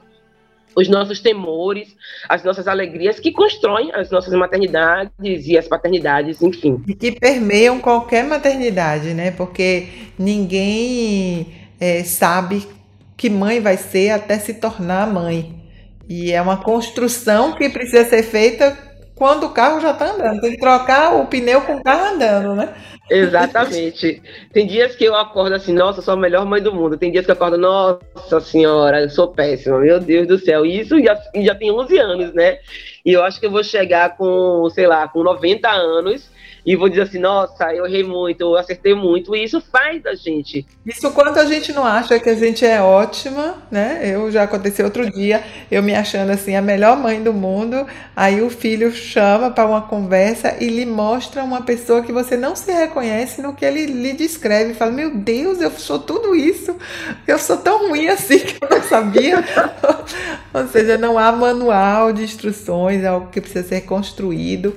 os 0.77 0.89
nossos 0.89 1.21
temores, 1.21 1.97
as 2.29 2.45
nossas 2.45 2.69
alegrias 2.69 3.19
que 3.19 3.33
constroem 3.33 3.91
as 3.95 4.11
nossas 4.11 4.33
maternidades 4.35 5.47
e 5.47 5.57
as 5.57 5.67
paternidades, 5.67 6.43
enfim. 6.43 6.83
E 6.87 6.95
que 6.95 7.13
permeiam 7.13 7.79
qualquer 7.79 8.25
maternidade, 8.25 9.13
né? 9.13 9.31
Porque 9.31 9.89
ninguém 10.19 11.47
é, 11.79 12.03
sabe 12.05 12.67
que 13.17 13.29
mãe 13.29 13.61
vai 13.61 13.77
ser 13.77 14.11
até 14.11 14.39
se 14.39 14.55
tornar 14.55 15.07
mãe. 15.07 15.55
E 16.09 16.33
é 16.33 16.41
uma 16.41 16.57
construção 16.57 17.53
que 17.53 17.69
precisa 17.69 18.05
ser 18.05 18.23
feita 18.23 18.92
quando 19.23 19.45
o 19.45 19.51
carro 19.51 19.81
já 19.81 19.93
está 19.93 20.11
andando. 20.11 20.41
Tem 20.41 20.51
que 20.51 20.59
trocar 20.59 21.15
o 21.15 21.29
pneu 21.29 21.61
com 21.61 21.77
o 21.77 21.85
carro 21.85 22.17
andando, 22.17 22.57
né? 22.57 22.75
Exatamente. 23.09 24.21
Tem 24.53 24.67
dias 24.67 24.97
que 24.97 25.05
eu 25.05 25.15
acordo 25.15 25.55
assim, 25.55 25.73
nossa, 25.73 26.03
sou 26.03 26.15
a 26.15 26.17
melhor 26.17 26.45
mãe 26.45 26.61
do 26.61 26.75
mundo. 26.75 26.97
Tem 26.97 27.13
dias 27.13 27.25
que 27.25 27.31
eu 27.31 27.35
acordo, 27.35 27.57
nossa 27.57 28.41
senhora, 28.41 29.01
eu 29.01 29.09
sou 29.09 29.29
péssima, 29.29 29.79
meu 29.79 30.01
Deus 30.01 30.27
do 30.27 30.41
céu. 30.41 30.67
E 30.67 30.81
isso 30.81 31.01
já, 31.01 31.17
já 31.37 31.55
tem 31.55 31.71
11 31.71 31.99
anos, 31.99 32.35
né? 32.35 32.59
E 33.07 33.13
eu 33.13 33.23
acho 33.23 33.39
que 33.39 33.47
eu 33.47 33.51
vou 33.53 33.63
chegar 33.63 34.17
com, 34.17 34.69
sei 34.71 34.89
lá, 34.89 35.07
com 35.07 35.23
90 35.23 35.71
anos 35.71 36.29
e 36.65 36.77
vou 36.77 36.89
dizer 36.89 37.03
assim, 37.03 37.19
nossa, 37.19 37.75
eu 37.75 37.85
errei 37.87 38.05
muito, 38.05 38.41
eu 38.43 38.57
acertei 38.57 38.95
muito, 38.95 39.35
e 39.35 39.45
isso 39.45 39.61
faz 39.61 40.03
da 40.03 40.15
gente. 40.15 40.67
Isso 40.87 41.11
quando 41.11 41.39
a 41.39 41.45
gente 41.45 41.73
não 41.73 41.85
acha 41.85 42.19
que 42.21 42.29
a 42.29 42.35
gente 42.35 42.65
é 42.65 42.81
ótima, 42.81 43.57
né? 43.71 44.01
Eu 44.05 44.31
já 44.31 44.45
aconteceu 44.45 44.85
outro 44.85 45.11
dia, 45.11 45.43
eu 45.71 45.83
me 45.83 45.95
achando 45.95 46.31
assim 46.31 46.55
a 46.55 46.63
melhor 46.63 46.97
mãe 46.97 47.23
do 47.23 47.33
mundo, 47.33 47.87
aí 48.15 48.41
o 48.41 48.49
filho 48.49 48.93
chama 48.93 49.51
para 49.51 49.67
uma 49.67 49.83
conversa 49.83 50.57
e 50.61 50.69
lhe 50.69 50.87
mostra 50.87 51.43
uma 51.43 51.63
pessoa 51.63 52.03
que 52.03 52.13
você 52.13 52.37
não 52.37 52.55
se 52.55 52.71
reconhece 52.73 53.43
no 53.43 53.55
que 53.55 53.65
ele 53.65 53.87
lhe 53.87 54.13
descreve. 54.13 54.75
Fala, 54.75 54.93
meu 54.93 55.15
Deus, 55.15 55.61
eu 55.61 55.71
sou 55.71 55.99
tudo 55.99 56.35
isso, 56.35 56.77
eu 57.27 57.39
sou 57.39 57.57
tão 57.57 57.89
ruim 57.89 58.09
assim 58.09 58.39
que 58.39 58.57
eu 58.61 58.69
não 58.71 58.83
sabia. 58.83 59.43
Ou 60.55 60.69
seja, 60.69 60.99
não 60.99 61.19
há 61.19 61.33
manual 61.33 62.13
de 62.13 62.23
instruções, 62.23 63.03
é 63.03 63.09
algo 63.09 63.29
que 63.31 63.41
precisa 63.41 63.67
ser 63.67 63.81
construído. 63.83 64.77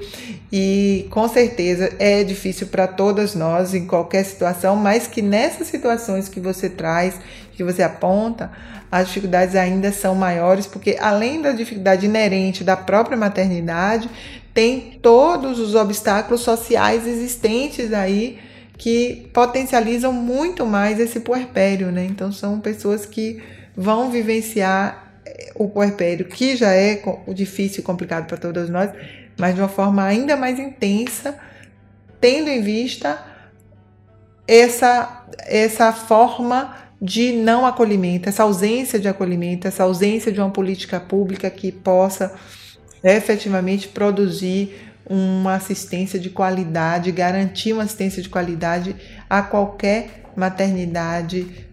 E 0.52 1.08
com 1.10 1.28
certeza 1.28 1.75
é 2.00 2.24
difícil 2.24 2.68
para 2.68 2.88
todas 2.88 3.36
nós 3.36 3.74
em 3.74 3.86
qualquer 3.86 4.24
situação, 4.24 4.76
mas 4.76 5.08
que 5.08 5.22
nessas 5.22 5.68
situações 5.68 6.30
que 6.30 6.40
você 6.40 6.70
traz, 6.70 7.20
que 7.54 7.64
você 7.64 7.84
aponta, 7.84 8.52
as 8.92 9.08
dificuldades 9.08 9.56
ainda 9.56 9.92
são 9.92 10.16
maiores, 10.16 10.68
porque 10.68 10.98
além 11.00 11.42
da 11.42 11.52
dificuldade 11.52 12.06
inerente 12.06 12.64
da 12.64 12.78
própria 12.78 13.18
maternidade, 13.18 14.10
tem 14.54 15.00
todos 15.02 15.60
os 15.60 15.76
obstáculos 15.76 16.42
sociais 16.42 17.06
existentes 17.06 17.92
aí 17.92 18.40
que 18.78 19.30
potencializam 19.34 20.14
muito 20.14 20.66
mais 20.66 21.00
esse 21.00 21.20
puerpério, 21.20 21.92
né? 21.92 22.06
Então 22.06 22.32
são 22.32 22.60
pessoas 22.60 23.06
que 23.06 23.42
vão 23.76 24.10
vivenciar 24.10 25.12
eh, 25.26 25.52
o 25.56 25.68
puerpério, 25.68 26.26
que 26.26 26.56
já 26.56 26.72
é 26.72 27.02
difícil 27.34 27.82
e 27.82 27.84
complicado 27.84 28.28
para 28.28 28.38
todas 28.38 28.70
nós, 28.70 28.90
mas 29.38 29.56
de 29.56 29.62
uma 29.62 29.68
forma 29.68 30.04
ainda 30.04 30.36
mais 30.36 30.60
intensa, 30.60 31.38
tendo 32.20 32.50
em 32.50 32.62
vista 32.62 33.24
essa 34.48 35.26
essa 35.40 35.92
forma 35.92 36.76
de 37.02 37.34
não 37.34 37.66
acolhimento, 37.66 38.30
essa 38.30 38.44
ausência 38.44 39.00
de 39.00 39.08
acolhimento, 39.08 39.68
essa 39.68 39.84
ausência 39.84 40.32
de 40.32 40.40
uma 40.40 40.50
política 40.50 41.00
pública 41.00 41.50
que 41.50 41.72
possa 41.72 42.34
efetivamente 43.04 43.88
produzir 43.88 44.92
uma 45.08 45.56
assistência 45.56 46.20
de 46.20 46.30
qualidade, 46.30 47.12
garantir 47.12 47.74
uma 47.74 47.84
assistência 47.84 48.22
de 48.22 48.30
qualidade 48.30 48.96
a 49.30 49.42
qualquer 49.42 50.24
maternidade 50.36 51.68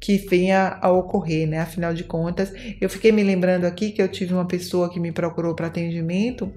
que 0.00 0.16
venha 0.16 0.78
a 0.80 0.90
ocorrer, 0.90 1.46
né? 1.46 1.60
Afinal 1.60 1.94
de 1.94 2.04
contas, 2.04 2.52
eu 2.80 2.88
fiquei 2.88 3.12
me 3.12 3.22
lembrando 3.22 3.64
aqui 3.64 3.90
que 3.90 4.02
eu 4.02 4.08
tive 4.08 4.32
uma 4.32 4.46
pessoa 4.46 4.90
que 4.90 4.98
me 4.98 5.12
procurou 5.12 5.54
para 5.54 5.66
atendimento, 5.66 6.52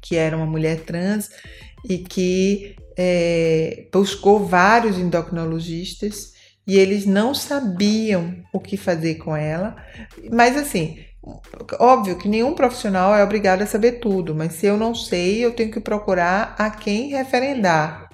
que 0.00 0.16
era 0.16 0.36
uma 0.36 0.46
mulher 0.46 0.80
trans 0.80 1.30
e 1.84 1.98
que 1.98 2.76
é, 2.96 3.86
buscou 3.92 4.44
vários 4.44 4.98
endocrinologistas 4.98 6.32
e 6.66 6.76
eles 6.76 7.06
não 7.06 7.34
sabiam 7.34 8.34
o 8.52 8.60
que 8.60 8.76
fazer 8.76 9.14
com 9.14 9.34
ela. 9.34 9.76
Mas 10.30 10.56
assim, 10.56 10.98
óbvio 11.78 12.16
que 12.16 12.28
nenhum 12.28 12.54
profissional 12.54 13.14
é 13.14 13.24
obrigado 13.24 13.62
a 13.62 13.66
saber 13.66 13.92
tudo, 13.92 14.34
mas 14.34 14.54
se 14.54 14.66
eu 14.66 14.76
não 14.76 14.94
sei, 14.94 15.44
eu 15.44 15.52
tenho 15.52 15.70
que 15.70 15.80
procurar 15.80 16.54
a 16.58 16.70
quem 16.70 17.08
referendar, 17.10 18.10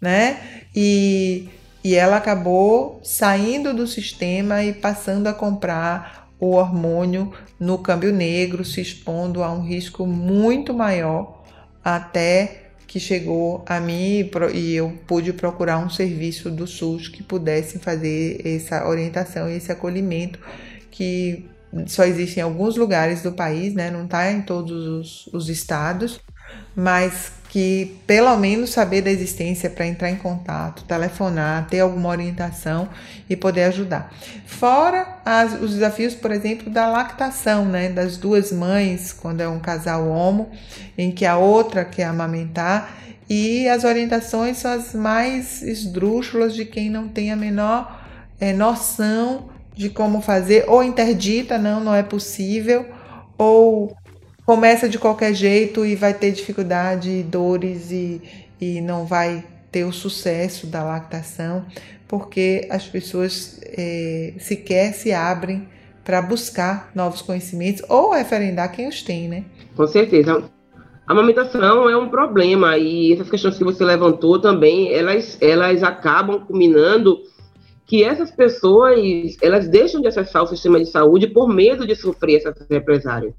né? 0.00 0.40
E, 0.74 1.48
e 1.84 1.94
ela 1.94 2.16
acabou 2.16 3.00
saindo 3.04 3.72
do 3.72 3.86
sistema 3.86 4.64
e 4.64 4.72
passando 4.72 5.28
a 5.28 5.34
comprar 5.34 6.28
o 6.40 6.56
hormônio 6.56 7.32
no 7.60 7.78
câmbio 7.78 8.12
negro, 8.12 8.64
se 8.64 8.80
expondo 8.80 9.44
a 9.44 9.52
um 9.52 9.62
risco 9.62 10.04
muito 10.04 10.74
maior 10.74 11.44
até 11.84 12.61
que 12.92 13.00
chegou 13.00 13.64
a 13.66 13.80
mim 13.80 14.30
e 14.52 14.74
eu 14.74 14.92
pude 15.06 15.32
procurar 15.32 15.78
um 15.78 15.88
serviço 15.88 16.50
do 16.50 16.66
SUS 16.66 17.08
que 17.08 17.22
pudesse 17.22 17.78
fazer 17.78 18.46
essa 18.46 18.86
orientação 18.86 19.48
e 19.48 19.56
esse 19.56 19.72
acolhimento 19.72 20.38
que 20.90 21.48
só 21.86 22.04
existe 22.04 22.38
em 22.38 22.42
alguns 22.42 22.76
lugares 22.76 23.22
do 23.22 23.32
país, 23.32 23.72
né? 23.72 23.90
Não 23.90 24.04
está 24.04 24.30
em 24.30 24.42
todos 24.42 24.86
os, 24.86 25.26
os 25.28 25.48
estados, 25.48 26.20
mas 26.76 27.32
que 27.52 28.00
pelo 28.06 28.34
menos 28.38 28.70
saber 28.70 29.02
da 29.02 29.10
existência 29.10 29.68
para 29.68 29.86
entrar 29.86 30.08
em 30.08 30.16
contato, 30.16 30.84
telefonar, 30.84 31.66
ter 31.68 31.80
alguma 31.80 32.08
orientação 32.08 32.88
e 33.28 33.36
poder 33.36 33.64
ajudar. 33.64 34.10
Fora 34.46 35.18
as, 35.22 35.60
os 35.60 35.72
desafios, 35.72 36.14
por 36.14 36.30
exemplo, 36.30 36.70
da 36.70 36.88
lactação, 36.88 37.66
né, 37.66 37.90
das 37.90 38.16
duas 38.16 38.50
mães, 38.50 39.12
quando 39.12 39.42
é 39.42 39.48
um 39.48 39.60
casal 39.60 40.08
homo, 40.08 40.50
em 40.96 41.10
que 41.10 41.26
a 41.26 41.36
outra 41.36 41.84
quer 41.84 42.04
amamentar, 42.04 42.96
e 43.28 43.68
as 43.68 43.84
orientações 43.84 44.56
são 44.56 44.72
as 44.72 44.94
mais 44.94 45.60
esdrúxulas 45.60 46.54
de 46.54 46.64
quem 46.64 46.88
não 46.88 47.06
tem 47.06 47.30
a 47.30 47.36
menor 47.36 48.00
é, 48.40 48.54
noção 48.54 49.50
de 49.76 49.90
como 49.90 50.22
fazer, 50.22 50.64
ou 50.68 50.82
interdita, 50.82 51.58
não, 51.58 51.80
não 51.80 51.94
é 51.94 52.02
possível, 52.02 52.86
ou 53.36 53.94
começa 54.44 54.88
de 54.88 54.98
qualquer 54.98 55.34
jeito 55.34 55.84
e 55.84 55.94
vai 55.94 56.14
ter 56.14 56.32
dificuldade, 56.32 57.22
dores 57.22 57.90
e, 57.90 58.20
e 58.60 58.80
não 58.80 59.06
vai 59.06 59.44
ter 59.70 59.84
o 59.84 59.92
sucesso 59.92 60.66
da 60.66 60.82
lactação, 60.84 61.64
porque 62.06 62.66
as 62.70 62.86
pessoas 62.86 63.60
é, 63.64 64.34
sequer 64.38 64.92
se 64.92 65.12
abrem 65.12 65.66
para 66.04 66.20
buscar 66.20 66.90
novos 66.94 67.22
conhecimentos 67.22 67.82
ou 67.88 68.12
referendar 68.12 68.72
quem 68.72 68.88
os 68.88 69.02
tem, 69.02 69.28
né? 69.28 69.44
Com 69.76 69.86
certeza. 69.86 70.44
A 71.06 71.12
amamentação 71.12 71.88
é 71.88 71.96
um 71.96 72.08
problema 72.08 72.76
e 72.76 73.12
essas 73.12 73.30
questões 73.30 73.56
que 73.56 73.64
você 73.64 73.84
levantou 73.84 74.40
também, 74.40 74.92
elas, 74.92 75.38
elas 75.40 75.82
acabam 75.82 76.40
culminando 76.40 77.18
que 77.86 78.04
essas 78.04 78.30
pessoas, 78.30 78.98
elas 79.40 79.68
deixam 79.68 80.00
de 80.00 80.08
acessar 80.08 80.42
o 80.42 80.46
sistema 80.46 80.78
de 80.78 80.86
saúde 80.86 81.28
por 81.28 81.48
medo 81.48 81.86
de 81.86 81.94
sofrer 81.94 82.36
essas 82.36 82.66
represárias 82.68 83.34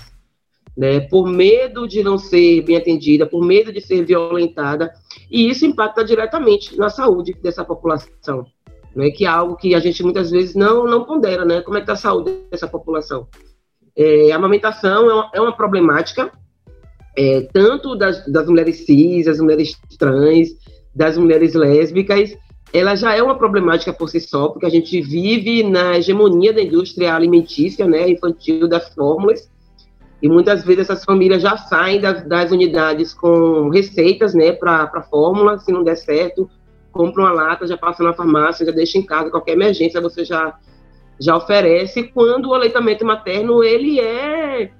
né, 0.75 1.01
por 1.01 1.27
medo 1.27 1.87
de 1.87 2.03
não 2.03 2.17
ser 2.17 2.61
bem 2.61 2.75
atendida, 2.75 3.25
por 3.25 3.45
medo 3.45 3.71
de 3.71 3.79
ser 3.79 4.03
violentada, 4.03 4.91
e 5.29 5.49
isso 5.49 5.65
impacta 5.65 6.03
diretamente 6.03 6.77
na 6.77 6.89
saúde 6.89 7.35
dessa 7.41 7.63
população, 7.63 8.45
né, 8.95 9.11
que 9.11 9.25
é 9.25 9.27
algo 9.27 9.55
que 9.55 9.75
a 9.75 9.79
gente 9.79 10.03
muitas 10.03 10.31
vezes 10.31 10.55
não, 10.55 10.85
não 10.85 11.05
pondera, 11.05 11.45
né, 11.45 11.61
como 11.61 11.77
é 11.77 11.81
que 11.81 11.83
está 11.83 11.93
a 11.93 11.97
saúde 11.97 12.35
dessa 12.49 12.67
população. 12.67 13.27
É, 13.95 14.31
a 14.31 14.35
amamentação 14.35 15.09
é 15.09 15.13
uma, 15.13 15.31
é 15.35 15.41
uma 15.41 15.55
problemática, 15.55 16.31
é, 17.15 17.41
tanto 17.53 17.95
das, 17.95 18.25
das 18.25 18.47
mulheres 18.47 18.85
cis, 18.85 19.25
das 19.25 19.39
mulheres 19.39 19.77
trans, 19.99 20.49
das 20.95 21.17
mulheres 21.17 21.53
lésbicas, 21.53 22.35
ela 22.73 22.95
já 22.95 23.15
é 23.15 23.21
uma 23.21 23.37
problemática 23.37 23.93
por 23.93 24.09
si 24.09 24.19
só, 24.19 24.47
porque 24.47 24.65
a 24.65 24.69
gente 24.69 24.99
vive 24.99 25.61
na 25.61 25.95
hegemonia 25.99 26.51
da 26.51 26.61
indústria 26.61 27.13
alimentícia, 27.13 27.87
né, 27.87 28.09
infantil, 28.09 28.67
das 28.67 28.91
fórmulas, 28.95 29.47
e 30.23 30.29
muitas 30.29 30.63
vezes 30.63 30.89
essas 30.89 31.03
famílias 31.03 31.41
já 31.41 31.57
saem 31.57 31.99
das, 31.99 32.25
das 32.25 32.49
unidades 32.49 33.13
com 33.13 33.67
receitas, 33.67 34.33
né, 34.33 34.53
para 34.53 34.89
a 34.93 35.01
fórmula, 35.01 35.57
se 35.57 35.69
não 35.69 35.83
der 35.83 35.97
certo, 35.97 36.49
compra 36.93 37.23
uma 37.23 37.33
lata, 37.33 37.67
já 37.67 37.75
passa 37.75 38.01
na 38.01 38.13
farmácia, 38.13 38.65
já 38.65 38.71
deixa 38.71 38.97
em 38.97 39.05
casa, 39.05 39.29
qualquer 39.29 39.51
emergência 39.51 39.99
você 39.99 40.23
já, 40.23 40.57
já 41.19 41.35
oferece, 41.35 42.03
quando 42.03 42.47
o 42.47 42.53
aleitamento 42.53 43.03
materno, 43.03 43.61
ele 43.61 43.99
é 43.99 44.71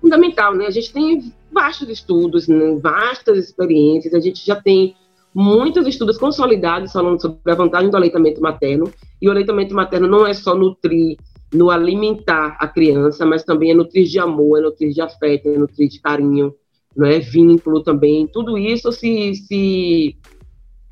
fundamental, 0.00 0.56
né? 0.56 0.66
A 0.66 0.70
gente 0.72 0.92
tem 0.92 1.32
vastos 1.52 1.88
estudos, 1.88 2.48
né, 2.48 2.76
vastas 2.82 3.38
experiências, 3.38 4.12
a 4.12 4.18
gente 4.18 4.44
já 4.44 4.56
tem 4.56 4.96
muitos 5.32 5.86
estudos 5.86 6.18
consolidados 6.18 6.90
falando 6.90 7.22
sobre 7.22 7.38
a 7.52 7.54
vantagem 7.54 7.90
do 7.90 7.96
aleitamento 7.96 8.42
materno, 8.42 8.92
e 9.20 9.28
o 9.28 9.30
aleitamento 9.30 9.72
materno 9.72 10.08
não 10.08 10.26
é 10.26 10.34
só 10.34 10.52
nutrir 10.52 11.16
no 11.52 11.70
alimentar 11.70 12.56
a 12.58 12.66
criança, 12.66 13.26
mas 13.26 13.44
também 13.44 13.70
é 13.70 13.74
nutrir 13.74 14.06
de 14.06 14.18
amor, 14.18 14.58
é 14.58 14.62
nutrir 14.62 14.92
de 14.92 15.00
afeto, 15.00 15.48
é 15.48 15.58
nutrir 15.58 15.88
de 15.88 16.00
carinho, 16.00 16.54
não 16.96 17.06
é 17.06 17.18
vínculo 17.18 17.82
também. 17.82 18.26
Tudo 18.26 18.56
isso 18.56 18.90
se, 18.90 19.34
se, 19.34 20.16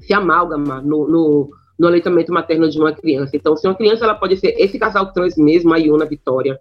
se 0.01 0.13
amalgama 0.13 0.81
no, 0.83 1.09
no, 1.09 1.51
no 1.79 1.87
aleitamento 1.87 2.33
materno 2.33 2.69
de 2.69 2.79
uma 2.79 2.93
criança. 2.93 3.37
Então, 3.37 3.57
se 3.57 3.67
uma 3.67 3.75
criança 3.75 4.05
ela 4.05 4.15
pode 4.15 4.37
ser 4.37 4.55
esse 4.59 4.79
casal 4.79 5.13
trans 5.13 5.37
mesmo, 5.37 5.73
a 5.73 5.79
Iona 5.79 6.05
Vitória 6.05 6.59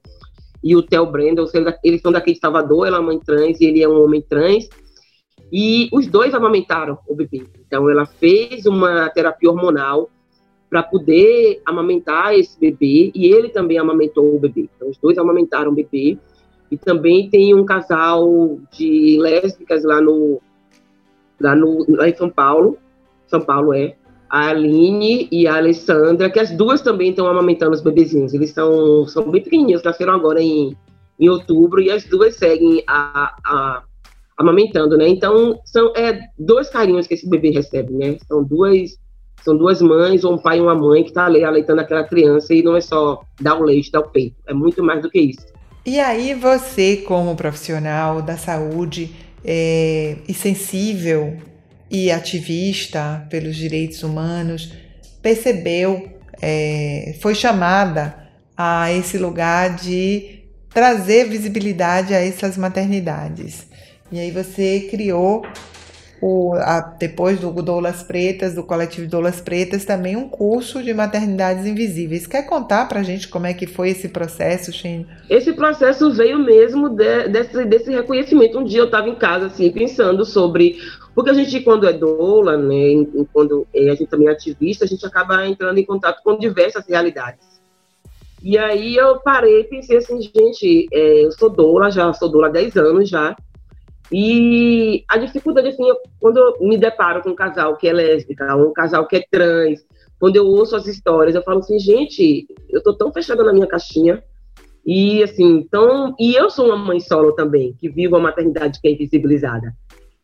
e 0.63 0.75
o 0.75 0.81
Theo 0.81 1.05
Brandon, 1.05 1.45
eles 1.83 2.01
são 2.01 2.11
daqui 2.11 2.33
de 2.33 2.39
Salvador, 2.39 2.87
ela 2.87 2.97
é 2.97 3.01
mãe 3.01 3.19
trans 3.19 3.59
e 3.59 3.65
ele 3.65 3.83
é 3.83 3.87
um 3.87 4.03
homem 4.03 4.21
trans. 4.21 4.69
E 5.51 5.89
os 5.91 6.05
dois 6.05 6.33
amamentaram 6.33 6.99
o 7.07 7.15
bebê. 7.15 7.43
Então, 7.65 7.89
ela 7.89 8.05
fez 8.05 8.65
uma 8.65 9.09
terapia 9.09 9.49
hormonal 9.49 10.09
para 10.69 10.83
poder 10.83 11.61
amamentar 11.65 12.33
esse 12.33 12.59
bebê 12.59 13.11
e 13.15 13.33
ele 13.33 13.49
também 13.49 13.77
amamentou 13.77 14.35
o 14.35 14.39
bebê. 14.39 14.69
Então, 14.75 14.89
os 14.89 14.97
dois 14.97 15.17
amamentaram 15.17 15.71
o 15.71 15.75
bebê. 15.75 16.17
E 16.71 16.77
também 16.77 17.27
tem 17.29 17.55
um 17.55 17.65
casal 17.65 18.59
de 18.71 19.17
lésbicas 19.19 19.83
lá 19.83 19.99
no 19.99 20.39
lá, 21.39 21.55
no, 21.55 21.85
lá 21.89 22.07
em 22.07 22.15
São 22.15 22.29
Paulo. 22.29 22.77
São 23.27 23.41
Paulo 23.41 23.73
é 23.73 23.95
a 24.29 24.49
Aline 24.49 25.27
e 25.31 25.47
a 25.47 25.57
Alessandra, 25.57 26.29
que 26.29 26.39
as 26.39 26.51
duas 26.51 26.81
também 26.81 27.09
estão 27.09 27.25
amamentando 27.27 27.73
os 27.73 27.81
bebezinhos. 27.81 28.33
Eles 28.33 28.51
são, 28.51 29.07
são 29.07 29.29
bem 29.31 29.41
pequenininhos, 29.41 29.81
nasceram 29.81 30.13
agora 30.13 30.39
em, 30.39 30.77
em 31.19 31.29
outubro, 31.29 31.81
e 31.81 31.89
as 31.89 32.03
duas 32.03 32.35
seguem 32.35 32.83
a, 32.87 33.35
a, 33.43 33.83
amamentando, 34.37 34.95
né? 34.95 35.07
Então, 35.07 35.59
são 35.65 35.91
é, 35.95 36.19
dois 36.37 36.69
carinhos 36.69 37.07
que 37.07 37.15
esse 37.15 37.27
bebê 37.27 37.49
recebe, 37.49 37.91
né? 37.93 38.17
São 38.27 38.43
duas 38.43 38.99
são 39.43 39.57
duas 39.57 39.81
mães, 39.81 40.23
ou 40.23 40.33
um 40.33 40.37
pai 40.37 40.57
e 40.57 40.61
uma 40.61 40.75
mãe 40.75 41.03
que 41.03 41.09
está 41.09 41.25
ali 41.25 41.43
aleitando 41.43 41.79
aquela 41.79 42.03
criança 42.03 42.53
e 42.53 42.61
não 42.61 42.75
é 42.75 42.81
só 42.81 43.21
dar 43.39 43.55
o 43.55 43.63
leite, 43.63 43.91
dar 43.91 44.01
o 44.01 44.09
peito. 44.09 44.35
É 44.47 44.53
muito 44.53 44.83
mais 44.83 45.01
do 45.01 45.09
que 45.09 45.19
isso. 45.19 45.45
E 45.85 45.99
aí 45.99 46.33
você, 46.33 46.97
como 46.97 47.35
profissional 47.35 48.21
da 48.21 48.37
saúde 48.37 49.11
é, 49.43 50.17
e 50.27 50.33
sensível 50.33 51.37
e 51.89 52.11
ativista 52.11 53.25
pelos 53.29 53.55
direitos 53.55 54.03
humanos, 54.03 54.71
percebeu, 55.21 56.09
é, 56.41 57.15
foi 57.21 57.33
chamada 57.33 58.29
a 58.55 58.91
esse 58.93 59.17
lugar 59.17 59.75
de 59.75 60.39
trazer 60.69 61.27
visibilidade 61.27 62.13
a 62.13 62.19
essas 62.19 62.57
maternidades. 62.57 63.67
E 64.11 64.19
aí 64.19 64.31
você 64.31 64.87
criou 64.91 65.45
o, 66.21 66.53
a, 66.55 66.81
depois 66.99 67.39
do 67.39 67.51
Doulas 67.51 68.03
Pretas, 68.03 68.55
do 68.55 68.63
coletivo 68.63 69.07
Doulas 69.07 69.39
Pretas, 69.39 69.85
também 69.85 70.15
um 70.15 70.27
curso 70.27 70.83
de 70.83 70.93
maternidades 70.93 71.65
invisíveis. 71.65 72.27
Quer 72.27 72.43
contar 72.43 72.87
para 72.87 72.99
a 72.99 73.03
gente 73.03 73.27
como 73.27 73.45
é 73.45 73.53
que 73.53 73.67
foi 73.67 73.89
esse 73.89 74.09
processo, 74.09 74.71
Shane? 74.71 75.07
Esse 75.29 75.53
processo 75.53 76.11
veio 76.11 76.39
mesmo 76.39 76.89
de, 76.89 77.27
desse, 77.29 77.65
desse 77.65 77.91
reconhecimento. 77.91 78.59
Um 78.59 78.63
dia 78.63 78.79
eu 78.79 78.85
estava 78.85 79.07
em 79.07 79.15
casa, 79.15 79.47
assim, 79.47 79.71
pensando 79.71 80.25
sobre... 80.25 80.77
Porque 81.15 81.31
a 81.31 81.33
gente, 81.33 81.59
quando 81.61 81.87
é 81.87 81.93
doula, 81.93 82.55
né, 82.55 83.05
quando 83.33 83.67
é, 83.73 83.89
a 83.89 83.95
gente 83.95 84.07
também 84.07 84.27
é 84.27 84.31
ativista, 84.31 84.85
a 84.85 84.87
gente 84.87 85.05
acaba 85.05 85.45
entrando 85.47 85.77
em 85.77 85.85
contato 85.85 86.21
com 86.23 86.37
diversas 86.37 86.85
realidades. 86.87 87.49
E 88.41 88.57
aí 88.57 88.95
eu 88.95 89.19
parei 89.19 89.61
e 89.61 89.63
pensei 89.65 89.97
assim, 89.97 90.21
gente, 90.21 90.87
é, 90.93 91.25
eu 91.25 91.31
sou 91.33 91.49
doula, 91.49 91.91
já 91.91 92.11
sou 92.13 92.29
doula 92.29 92.47
há 92.47 92.51
10 92.51 92.77
anos 92.77 93.09
já, 93.09 93.35
e 94.11 95.03
a 95.07 95.17
dificuldade, 95.17 95.67
assim, 95.69 95.83
quando 96.19 96.37
eu 96.37 96.67
me 96.67 96.77
deparo 96.77 97.21
com 97.21 97.29
um 97.29 97.35
casal 97.35 97.77
que 97.77 97.87
é 97.87 97.93
lésbica, 97.93 98.55
um 98.55 98.73
casal 98.73 99.07
que 99.07 99.17
é 99.17 99.23
trans, 99.29 99.85
quando 100.19 100.35
eu 100.35 100.45
ouço 100.45 100.75
as 100.75 100.87
histórias, 100.87 101.35
eu 101.35 101.43
falo 101.43 101.59
assim, 101.59 101.79
gente, 101.79 102.47
eu 102.69 102.81
tô 102.81 102.93
tão 102.93 103.11
fechada 103.13 103.43
na 103.43 103.53
minha 103.53 103.67
caixinha. 103.67 104.23
E, 104.85 105.21
assim, 105.21 105.45
então. 105.45 106.15
E 106.19 106.33
eu 106.33 106.49
sou 106.49 106.65
uma 106.67 106.77
mãe 106.77 106.99
solo 106.99 107.33
também, 107.33 107.73
que 107.79 107.89
vivo 107.89 108.15
uma 108.15 108.23
maternidade 108.29 108.81
que 108.81 108.87
é 108.87 108.91
invisibilizada. 108.91 109.73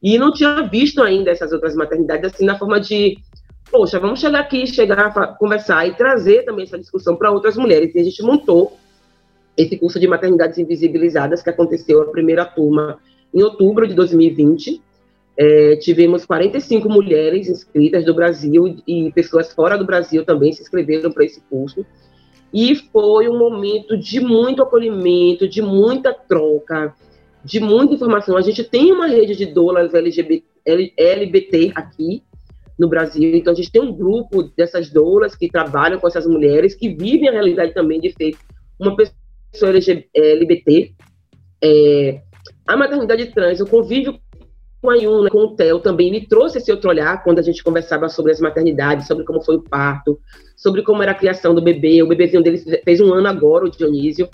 E 0.02 0.17
não 0.17 0.32
tinha 0.32 0.63
visto 0.63 1.02
ainda 1.04 1.30
essas 1.30 1.52
outras 1.52 1.76
maternidades, 1.76 2.34
assim, 2.34 2.45
na 2.45 2.58
forma 2.58 2.80
de. 2.80 3.17
Poxa, 3.71 4.00
vamos 4.00 4.19
chegar 4.19 4.39
aqui, 4.39 4.65
chegar 4.65 5.08
a 5.08 5.28
conversar 5.28 5.88
e 5.88 5.95
trazer 5.95 6.43
também 6.43 6.63
essa 6.63 6.78
discussão 6.78 7.15
para 7.15 7.32
outras 7.32 7.58
mulheres. 7.58 7.93
E 7.93 8.00
a 8.00 8.04
gente 8.04 8.24
montou 8.24 8.78
esse 9.58 9.78
curso 9.78 10.00
de 10.00 10.08
maternidades 10.08 10.58
invisibilizadas, 10.58 11.41
que 11.41 11.50
aconteceu 11.50 12.02
a 12.02 12.12
primeira 12.12 12.45
turma 12.45 13.00
em 13.36 13.43
outubro 13.43 13.86
de 13.86 13.93
2020. 13.93 14.82
É, 15.38 15.76
tivemos 15.76 16.26
45 16.26 16.88
mulheres 16.88 17.50
inscritas 17.50 18.06
do 18.06 18.13
Brasil 18.13 18.78
e 18.88 19.12
pessoas 19.12 19.52
fora 19.52 19.78
do 19.78 19.86
Brasil 19.86 20.24
também 20.24 20.54
se 20.54 20.62
inscreveram 20.62 21.12
para 21.12 21.26
esse 21.26 21.41
curso. 21.50 21.86
E 22.54 22.74
foi 22.74 23.28
um 23.28 23.38
momento 23.38 23.98
de 23.98 24.21
muito 24.21 24.63
acolhimento, 24.63 25.45
de 25.45 25.62
muita 25.62 26.13
troca, 26.13 26.95
de 27.43 27.60
muita 27.60 27.95
informação. 27.95 28.38
A 28.38 28.41
gente 28.41 28.63
tem 28.63 28.93
uma 28.93 29.08
rede 29.08 29.36
de 29.36 29.45
doulas 29.45 29.93
LGBT, 29.93 30.45
LBT 30.98 31.74
aqui 31.76 32.24
no 32.80 32.88
Brasil, 32.88 33.36
então 33.36 33.52
a 33.52 33.56
gente 33.56 33.71
tem 33.71 33.82
um 33.82 33.93
grupo 33.93 34.43
dessas 34.43 34.89
doulas 34.89 35.36
que 35.36 35.50
trabalham 35.50 36.00
com 36.00 36.08
essas 36.08 36.26
mulheres, 36.26 36.74
que 36.74 36.89
vivem 36.89 37.28
a 37.28 37.32
realidade 37.32 37.74
também 37.74 38.00
de 38.00 38.12
ser 38.12 38.36
uma 38.80 38.95
pessoa 38.95 39.74
LGBT. 40.13 40.93
É, 41.62 42.21
a 42.67 42.78
maternidade 42.78 43.28
trans, 43.28 43.60
o 43.60 43.67
convívio 43.67 44.19
com 44.82 44.89
a 44.89 44.95
Yuna, 44.95 45.30
com 45.30 45.39
o 45.39 45.56
Theo 45.56 45.80
também 45.80 46.12
me 46.12 46.28
trouxe 46.28 46.60
esse 46.60 46.71
outro 46.71 46.89
olhar 46.89 47.23
quando 47.23 47.39
a 47.39 47.41
gente 47.41 47.63
conversava 47.63 48.08
sobre 48.08 48.32
as 48.32 48.39
maternidades, 48.39 49.08
sobre 49.08 49.25
como 49.25 49.41
foi 49.41 49.56
o 49.56 49.63
parto, 49.63 50.19
sobre 50.56 50.84
como 50.84 51.01
era 51.01 51.12
a 51.12 51.15
criação 51.15 51.56
do 51.56 51.62
bebê. 51.62 52.04
O 52.04 52.08
bebezinho 52.08 52.43
dele 52.43 52.60
fez 52.84 53.01
um 53.01 53.13
ano 53.13 53.28
agora, 53.28 53.65
o 53.65 53.69
Dionísio. 53.69 54.30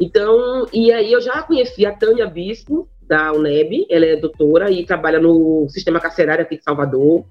Então, 0.00 0.66
e 0.72 0.92
aí 0.92 1.12
eu 1.12 1.20
já 1.20 1.42
conheci 1.42 1.86
a 1.86 1.92
Tânia 1.92 2.26
Bispo, 2.26 2.88
da 3.06 3.32
UNEB, 3.32 3.86
ela 3.88 4.04
é 4.04 4.16
doutora 4.16 4.70
e 4.70 4.84
trabalha 4.84 5.20
no 5.20 5.66
sistema 5.68 6.00
carcerário 6.00 6.42
aqui 6.42 6.56
de 6.56 6.64
Salvador. 6.64 7.24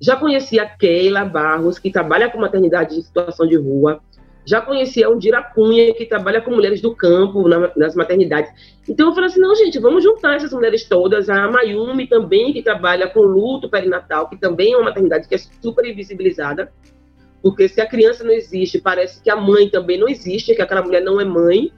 Já 0.00 0.16
conheci 0.16 0.58
a 0.58 0.66
Keila 0.66 1.24
Barros, 1.24 1.78
que 1.78 1.90
trabalha 1.90 2.28
com 2.28 2.40
maternidade 2.40 2.98
em 2.98 3.02
situação 3.02 3.46
de 3.46 3.56
rua. 3.56 4.00
Já 4.44 4.60
conhecia 4.60 5.08
o 5.08 5.18
Dira 5.18 5.42
Cunha, 5.42 5.94
que 5.94 6.04
trabalha 6.04 6.40
com 6.40 6.50
mulheres 6.50 6.80
do 6.80 6.94
campo, 6.94 7.48
na, 7.48 7.70
nas 7.76 7.94
maternidades. 7.94 8.52
Então 8.88 9.08
eu 9.08 9.14
falei 9.14 9.30
assim, 9.30 9.40
não, 9.40 9.54
gente, 9.54 9.78
vamos 9.78 10.02
juntar 10.02 10.36
essas 10.36 10.52
mulheres 10.52 10.84
todas. 10.84 11.30
A 11.30 11.48
Mayumi 11.50 12.08
também, 12.08 12.52
que 12.52 12.62
trabalha 12.62 13.08
com 13.08 13.20
luto 13.20 13.68
perinatal, 13.68 14.28
que 14.28 14.36
também 14.36 14.72
é 14.72 14.76
uma 14.76 14.86
maternidade 14.86 15.28
que 15.28 15.34
é 15.34 15.38
super 15.38 15.84
invisibilizada. 15.86 16.72
Porque 17.40 17.68
se 17.68 17.80
a 17.80 17.86
criança 17.86 18.24
não 18.24 18.32
existe, 18.32 18.80
parece 18.80 19.22
que 19.22 19.30
a 19.30 19.36
mãe 19.36 19.68
também 19.68 19.98
não 19.98 20.08
existe, 20.08 20.54
que 20.54 20.62
aquela 20.62 20.82
mulher 20.82 21.02
não 21.02 21.20
é 21.20 21.24
mãe. 21.24 21.72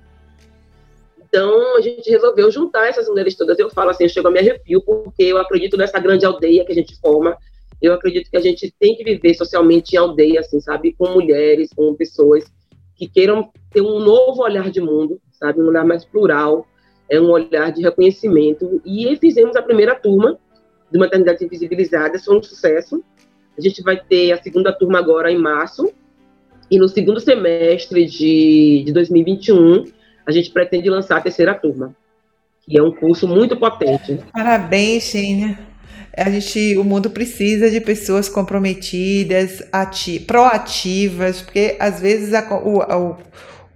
Então 1.18 1.76
a 1.76 1.80
gente 1.80 2.08
resolveu 2.08 2.50
juntar 2.50 2.86
essas 2.86 3.08
mulheres 3.08 3.34
todas. 3.34 3.58
Eu 3.58 3.68
falo 3.68 3.90
assim, 3.90 4.04
eu 4.04 4.08
chego 4.08 4.28
a 4.28 4.30
me 4.30 4.38
arrepio, 4.38 4.80
porque 4.82 5.24
eu 5.24 5.38
acredito 5.38 5.76
nessa 5.76 5.98
grande 5.98 6.24
aldeia 6.24 6.64
que 6.64 6.72
a 6.72 6.74
gente 6.74 6.98
forma, 7.00 7.36
eu 7.84 7.94
acredito 7.94 8.30
que 8.30 8.36
a 8.36 8.40
gente 8.40 8.74
tem 8.78 8.96
que 8.96 9.04
viver 9.04 9.34
socialmente 9.34 9.94
em 9.94 9.98
aldeia, 9.98 10.40
assim, 10.40 10.60
sabe? 10.60 10.94
Com 10.96 11.12
mulheres, 11.12 11.70
com 11.74 11.94
pessoas 11.94 12.44
que 12.96 13.08
queiram 13.08 13.50
ter 13.70 13.82
um 13.82 13.98
novo 13.98 14.42
olhar 14.42 14.70
de 14.70 14.80
mundo, 14.80 15.20
sabe? 15.32 15.60
Um 15.60 15.66
olhar 15.66 15.84
mais 15.84 16.04
plural, 16.04 16.66
é 17.10 17.20
um 17.20 17.30
olhar 17.30 17.70
de 17.72 17.82
reconhecimento. 17.82 18.80
E 18.84 19.14
fizemos 19.16 19.54
a 19.56 19.62
primeira 19.62 19.94
turma 19.94 20.38
de 20.90 20.98
Maternidade 20.98 21.44
Invisibilizada, 21.44 22.18
foi 22.18 22.38
um 22.38 22.42
sucesso. 22.42 23.02
A 23.58 23.60
gente 23.60 23.82
vai 23.82 24.00
ter 24.02 24.32
a 24.32 24.42
segunda 24.42 24.72
turma 24.72 24.98
agora 24.98 25.30
em 25.30 25.38
março. 25.38 25.92
E 26.70 26.78
no 26.78 26.88
segundo 26.88 27.20
semestre 27.20 28.06
de, 28.06 28.84
de 28.86 28.92
2021, 28.92 29.84
a 30.26 30.32
gente 30.32 30.50
pretende 30.50 30.88
lançar 30.88 31.18
a 31.18 31.20
terceira 31.20 31.54
turma, 31.54 31.94
que 32.62 32.78
é 32.78 32.82
um 32.82 32.90
curso 32.90 33.28
muito 33.28 33.56
potente. 33.56 34.18
Parabéns, 34.32 35.02
Xênia 35.02 35.73
a 36.16 36.30
gente, 36.30 36.76
o 36.76 36.84
mundo 36.84 37.10
precisa 37.10 37.70
de 37.70 37.80
pessoas 37.80 38.28
comprometidas, 38.28 39.62
ati 39.72 40.20
proativas, 40.20 41.42
porque 41.42 41.76
às 41.80 42.00
vezes 42.00 42.32
a, 42.32 42.42
o, 42.54 42.78
o, 42.78 43.16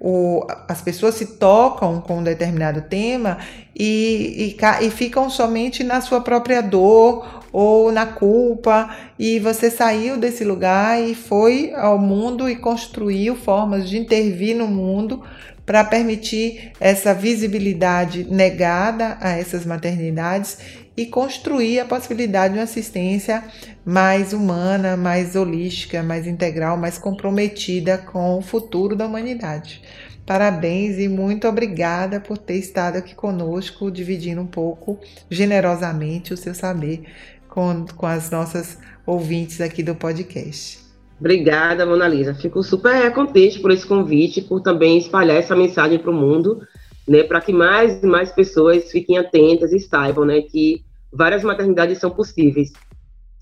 o, 0.01 0.46
as 0.68 0.81
pessoas 0.81 1.16
se 1.16 1.27
tocam 1.38 2.01
com 2.01 2.18
um 2.18 2.22
determinado 2.22 2.83
tema 2.83 3.38
e, 3.74 4.57
e, 4.57 4.87
e 4.87 4.90
ficam 4.90 5.29
somente 5.29 5.83
na 5.83 6.01
sua 6.01 6.20
própria 6.20 6.61
dor 6.61 7.42
ou 7.53 7.90
na 7.90 8.07
culpa, 8.07 8.94
e 9.18 9.40
você 9.40 9.70
saiu 9.70 10.16
desse 10.16 10.44
lugar 10.44 11.03
e 11.03 11.14
foi 11.14 11.72
ao 11.74 11.98
mundo 11.98 12.48
e 12.48 12.55
construiu 12.55 13.35
formas 13.35 13.88
de 13.88 13.98
intervir 13.98 14.55
no 14.55 14.68
mundo 14.68 15.22
para 15.64 15.85
permitir 15.85 16.72
essa 16.79 17.12
visibilidade 17.12 18.24
negada 18.24 19.18
a 19.20 19.31
essas 19.31 19.66
maternidades 19.66 20.59
e 20.99 21.07
construir 21.07 21.79
a 21.79 21.85
possibilidade 21.85 22.55
de 22.55 22.59
uma 22.59 22.65
assistência 22.65 23.45
mais 23.85 24.33
humana, 24.33 24.97
mais 24.97 25.37
holística, 25.37 26.03
mais 26.03 26.27
integral, 26.27 26.77
mais 26.77 26.99
comprometida 26.99 27.97
com 27.97 28.37
o 28.37 28.43
futuro 28.43 28.97
da 28.97 29.07
humanidade. 29.07 29.81
Parabéns 30.27 30.99
e 30.99 31.07
muito 31.07 31.47
obrigada 31.47 32.19
por 32.19 32.37
ter 32.37 32.57
estado 32.57 32.97
aqui 32.97 33.15
conosco, 33.15 33.93
dividindo 33.93 34.41
um 34.41 34.47
pouco 34.47 34.99
generosamente 35.31 36.35
o 36.35 36.37
seu 36.37 36.53
saber 36.53 37.05
com, 37.49 37.87
com 37.97 38.05
as 38.05 38.29
nossas 38.29 38.77
ouvintes 39.07 39.61
aqui 39.61 39.85
do 39.85 39.95
podcast. 39.95 40.81
Obrigada, 41.21 41.87
Mona 41.87 42.09
Lisa. 42.09 42.35
Fico 42.35 42.61
super 42.61 43.13
contente 43.15 43.61
por 43.61 43.71
esse 43.71 43.87
convite, 43.87 44.43
por 44.43 44.61
também 44.63 44.99
espalhar 44.99 45.37
essa 45.37 45.55
mensagem 45.55 46.01
para 46.01 46.11
o 46.11 46.15
mundo, 46.15 46.61
né, 47.07 47.23
para 47.23 47.41
que 47.41 47.53
mais 47.53 48.03
e 48.03 48.07
mais 48.07 48.33
pessoas 48.33 48.91
fiquem 48.91 49.17
atentas 49.17 49.73
e 49.73 49.79
saibam, 49.79 50.25
né, 50.25 50.43
que 50.43 50.88
várias 51.12 51.42
maternidades 51.42 51.99
são 51.99 52.11
possíveis. 52.11 52.73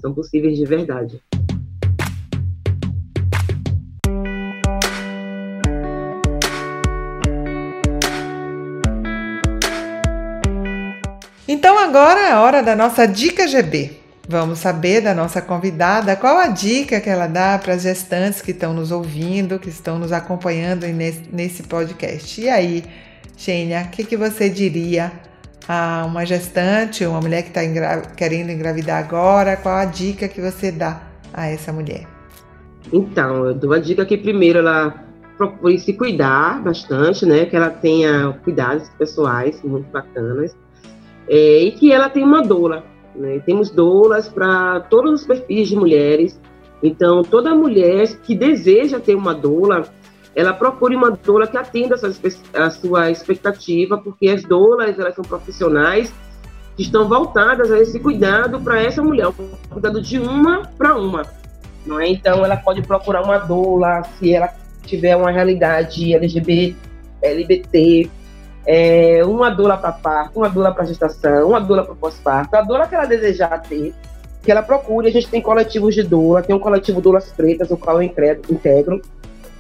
São 0.01 0.13
possíveis 0.15 0.57
de 0.57 0.65
verdade. 0.65 1.21
Então 11.49 11.79
agora 11.79 12.21
é 12.21 12.33
a 12.33 12.41
hora 12.41 12.63
da 12.63 12.75
nossa 12.75 13.07
dica 13.07 13.47
GB. 13.47 14.07
Vamos 14.29 14.59
saber 14.59 15.01
da 15.01 15.15
nossa 15.15 15.41
convidada 15.41 16.17
qual 16.17 16.37
a 16.37 16.49
dica 16.49 17.01
que 17.01 17.09
ela 17.09 17.29
dá 17.29 17.57
para 17.59 17.75
as 17.75 17.83
gestantes 17.83 18.43
que 18.43 18.51
estão 18.51 18.75
nos 18.75 18.91
ouvindo, 18.91 19.57
que 19.57 19.69
estão 19.69 20.01
nos 20.01 20.11
acompanhando 20.11 20.85
nesse, 21.33 21.63
podcast. 21.63 22.41
E 22.41 22.49
aí, 22.49 22.85
Xênia, 23.37 23.83
o 23.83 23.91
que, 23.91 24.03
que 24.03 24.17
você 24.17 24.51
diria 24.51 25.13
a 25.69 26.05
uma 26.07 26.25
gestante, 26.25 27.05
uma 27.05 27.21
mulher 27.21 27.43
que 27.43 27.49
está 27.49 27.65
engra 27.65 28.03
querendo 28.17 28.51
engravidar 28.51 29.05
agora, 29.05 29.57
qual 29.57 29.77
a 29.77 29.85
dica 29.85 30.29
que 30.29 30.41
você 30.41 30.71
dá 30.71 31.03
a 31.33 31.47
essa 31.47 31.73
mulher? 31.73 32.07
Então, 32.93 33.47
eu 33.47 33.55
dou 33.55 33.73
a 33.73 33.79
dica 33.79 34.05
que 34.05 34.17
primeiro 34.17 34.61
ela 34.61 34.95
procure 35.37 35.79
se 35.79 35.93
cuidar 35.93 36.63
bastante, 36.63 37.27
né? 37.27 37.47
Que 37.47 37.57
ela 37.57 37.71
tenha 37.71 38.39
cuidados 38.45 38.89
pessoais 38.99 39.61
muito 39.63 39.91
bacanas 39.91 40.57
é, 41.29 41.63
e 41.63 41.73
que 41.73 41.93
ela 41.93 42.09
tenha 42.09 42.27
uma 42.27 42.43
doula. 42.43 42.85
Né? 43.15 43.41
Temos 43.45 43.71
doulas 43.71 44.29
para 44.29 44.81
todos 44.81 45.21
os 45.21 45.27
perfis 45.27 45.69
de 45.69 45.77
mulheres. 45.77 46.41
Então, 46.83 47.23
toda 47.23 47.55
mulher 47.55 48.07
que 48.23 48.35
deseja 48.35 49.01
ter 49.01 49.15
uma 49.15 49.35
doula, 49.35 49.89
ela 50.37 50.53
procure 50.53 50.95
uma 50.95 51.11
doula 51.11 51.47
que 51.47 51.57
atenda 51.57 51.95
a 51.95 51.99
sua, 51.99 52.11
a 52.55 52.71
sua 52.71 53.11
expectativa, 53.11 53.97
porque 53.97 54.29
as 54.29 54.43
doulas 54.43 54.99
elas 54.99 55.15
são 55.15 55.25
profissionais 55.25 56.13
que 56.77 56.83
estão 56.83 57.09
voltadas 57.09 57.73
a 57.73 57.79
esse 57.79 57.99
cuidado 57.99 58.61
para 58.61 58.83
essa 58.83 59.03
mulher, 59.03 59.29
um 59.29 59.33
cuidado 59.71 60.03
de 60.03 60.19
uma 60.19 60.63
para 60.77 60.95
uma. 60.95 61.23
Não 61.87 61.99
é? 61.99 62.09
Então, 62.09 62.45
ela 62.45 62.57
pode 62.57 62.83
procurar 62.83 63.23
uma 63.23 63.39
doula 63.39 64.03
se 64.19 64.35
ela 64.35 64.53
tiver 64.85 65.17
uma 65.17 65.31
realidade 65.31 66.15
LGBT, 66.15 66.77
LGBT 67.23 68.11
é, 68.67 69.25
uma 69.25 69.49
doula 69.49 69.79
para 69.79 69.93
parto, 69.93 70.41
uma 70.41 70.51
doula 70.51 70.71
para 70.71 70.85
gestação, 70.85 71.49
uma 71.49 71.61
doula 71.61 71.83
para 71.83 71.95
pós-parto, 71.95 72.55
a 72.57 72.63
doula 72.63 72.87
que 72.87 72.95
ela 72.95 73.07
desejar 73.07 73.63
ter, 73.63 73.95
que 74.43 74.51
ela 74.51 74.63
procure. 74.63 75.09
A 75.09 75.13
gente 75.13 75.29
tem 75.29 75.41
coletivos 75.41 75.95
de 75.95 76.03
doula, 76.03 76.43
tem 76.43 76.55
um 76.55 76.59
coletivo 76.59 77.01
Doulas 77.01 77.33
Pretas, 77.33 77.71
o 77.71 77.77
qual 77.79 78.03
eu 78.03 78.13
integro. 78.51 79.01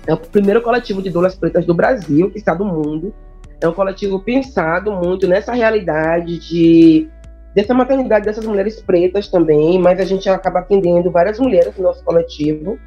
É 0.06 0.14
o 0.14 0.16
primeiro 0.16 0.62
coletivo 0.62 1.02
de 1.02 1.10
doulas 1.10 1.34
pretas 1.34 1.66
do 1.66 1.74
Brasil, 1.74 2.30
que 2.30 2.38
está 2.38 2.54
do 2.54 2.64
mundo. 2.64 3.12
É 3.60 3.68
um 3.68 3.72
coletivo 3.72 4.20
pensado 4.20 4.92
muito 4.92 5.26
nessa 5.26 5.52
realidade 5.52 6.38
de 6.38 7.08
dessa 7.54 7.72
maternidade 7.72 8.26
dessas 8.26 8.44
mulheres 8.44 8.82
pretas 8.82 9.28
também, 9.28 9.78
mas 9.78 9.98
a 9.98 10.04
gente 10.04 10.28
acaba 10.28 10.58
atendendo 10.58 11.10
várias 11.10 11.40
mulheres 11.40 11.74
no 11.76 11.84
nosso 11.84 12.04
coletivo. 12.04 12.78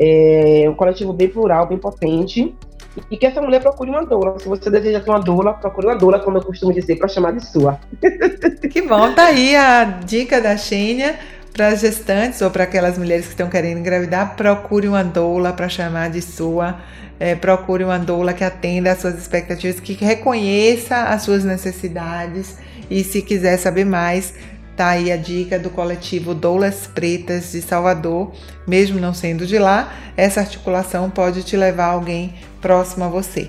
É 0.00 0.66
um 0.68 0.74
coletivo 0.74 1.12
bem 1.12 1.28
plural, 1.28 1.68
bem 1.68 1.78
potente. 1.78 2.52
E 3.10 3.16
que 3.16 3.26
essa 3.26 3.40
mulher 3.40 3.60
procure 3.60 3.90
uma 3.90 4.04
doula. 4.04 4.38
Se 4.38 4.48
você 4.48 4.68
deseja 4.68 5.00
ter 5.00 5.10
uma 5.10 5.20
doula, 5.20 5.54
procure 5.54 5.86
uma 5.86 5.96
doula, 5.96 6.18
como 6.18 6.38
eu 6.38 6.42
costumo 6.42 6.72
dizer, 6.72 6.96
para 6.96 7.08
chamar 7.08 7.32
de 7.32 7.46
sua. 7.46 7.78
Que 8.70 8.82
bom, 8.82 9.12
tá 9.12 9.26
aí 9.26 9.54
a 9.54 9.84
dica 9.84 10.40
da 10.40 10.56
Xênia 10.56 11.16
para 11.54 11.68
as 11.68 11.80
gestantes 11.80 12.42
ou 12.42 12.50
para 12.50 12.64
aquelas 12.64 12.98
mulheres 12.98 13.26
que 13.26 13.30
estão 13.30 13.48
querendo 13.48 13.78
engravidar, 13.78 14.34
procure 14.34 14.88
uma 14.88 15.04
doula 15.04 15.52
para 15.52 15.68
chamar 15.68 16.10
de 16.10 16.20
sua. 16.20 16.80
É, 17.18 17.36
procure 17.36 17.84
uma 17.84 17.96
doula 17.96 18.32
que 18.32 18.42
atenda 18.42 18.90
às 18.90 18.98
suas 18.98 19.16
expectativas, 19.16 19.78
que 19.78 19.92
reconheça 19.92 21.04
as 21.04 21.22
suas 21.22 21.44
necessidades. 21.44 22.58
E 22.90 23.04
se 23.04 23.22
quiser 23.22 23.56
saber 23.56 23.84
mais, 23.84 24.34
tá 24.76 24.88
aí 24.88 25.12
a 25.12 25.16
dica 25.16 25.56
do 25.56 25.70
coletivo 25.70 26.34
Doulas 26.34 26.88
Pretas 26.88 27.52
de 27.52 27.62
Salvador. 27.62 28.32
Mesmo 28.66 28.98
não 28.98 29.14
sendo 29.14 29.46
de 29.46 29.56
lá, 29.56 29.94
essa 30.16 30.40
articulação 30.40 31.08
pode 31.08 31.44
te 31.44 31.56
levar 31.56 31.84
a 31.84 31.92
alguém 31.92 32.34
próximo 32.60 33.04
a 33.04 33.08
você. 33.08 33.48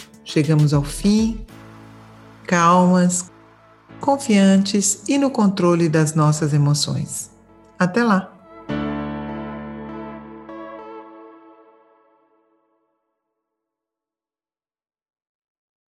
Chegamos 0.23 0.73
ao 0.73 0.83
fim, 0.83 1.45
calmas, 2.47 3.31
confiantes 3.99 5.03
e 5.07 5.17
no 5.17 5.31
controle 5.31 5.89
das 5.89 6.13
nossas 6.13 6.53
emoções. 6.53 7.31
Até 7.77 8.03
lá! 8.03 8.30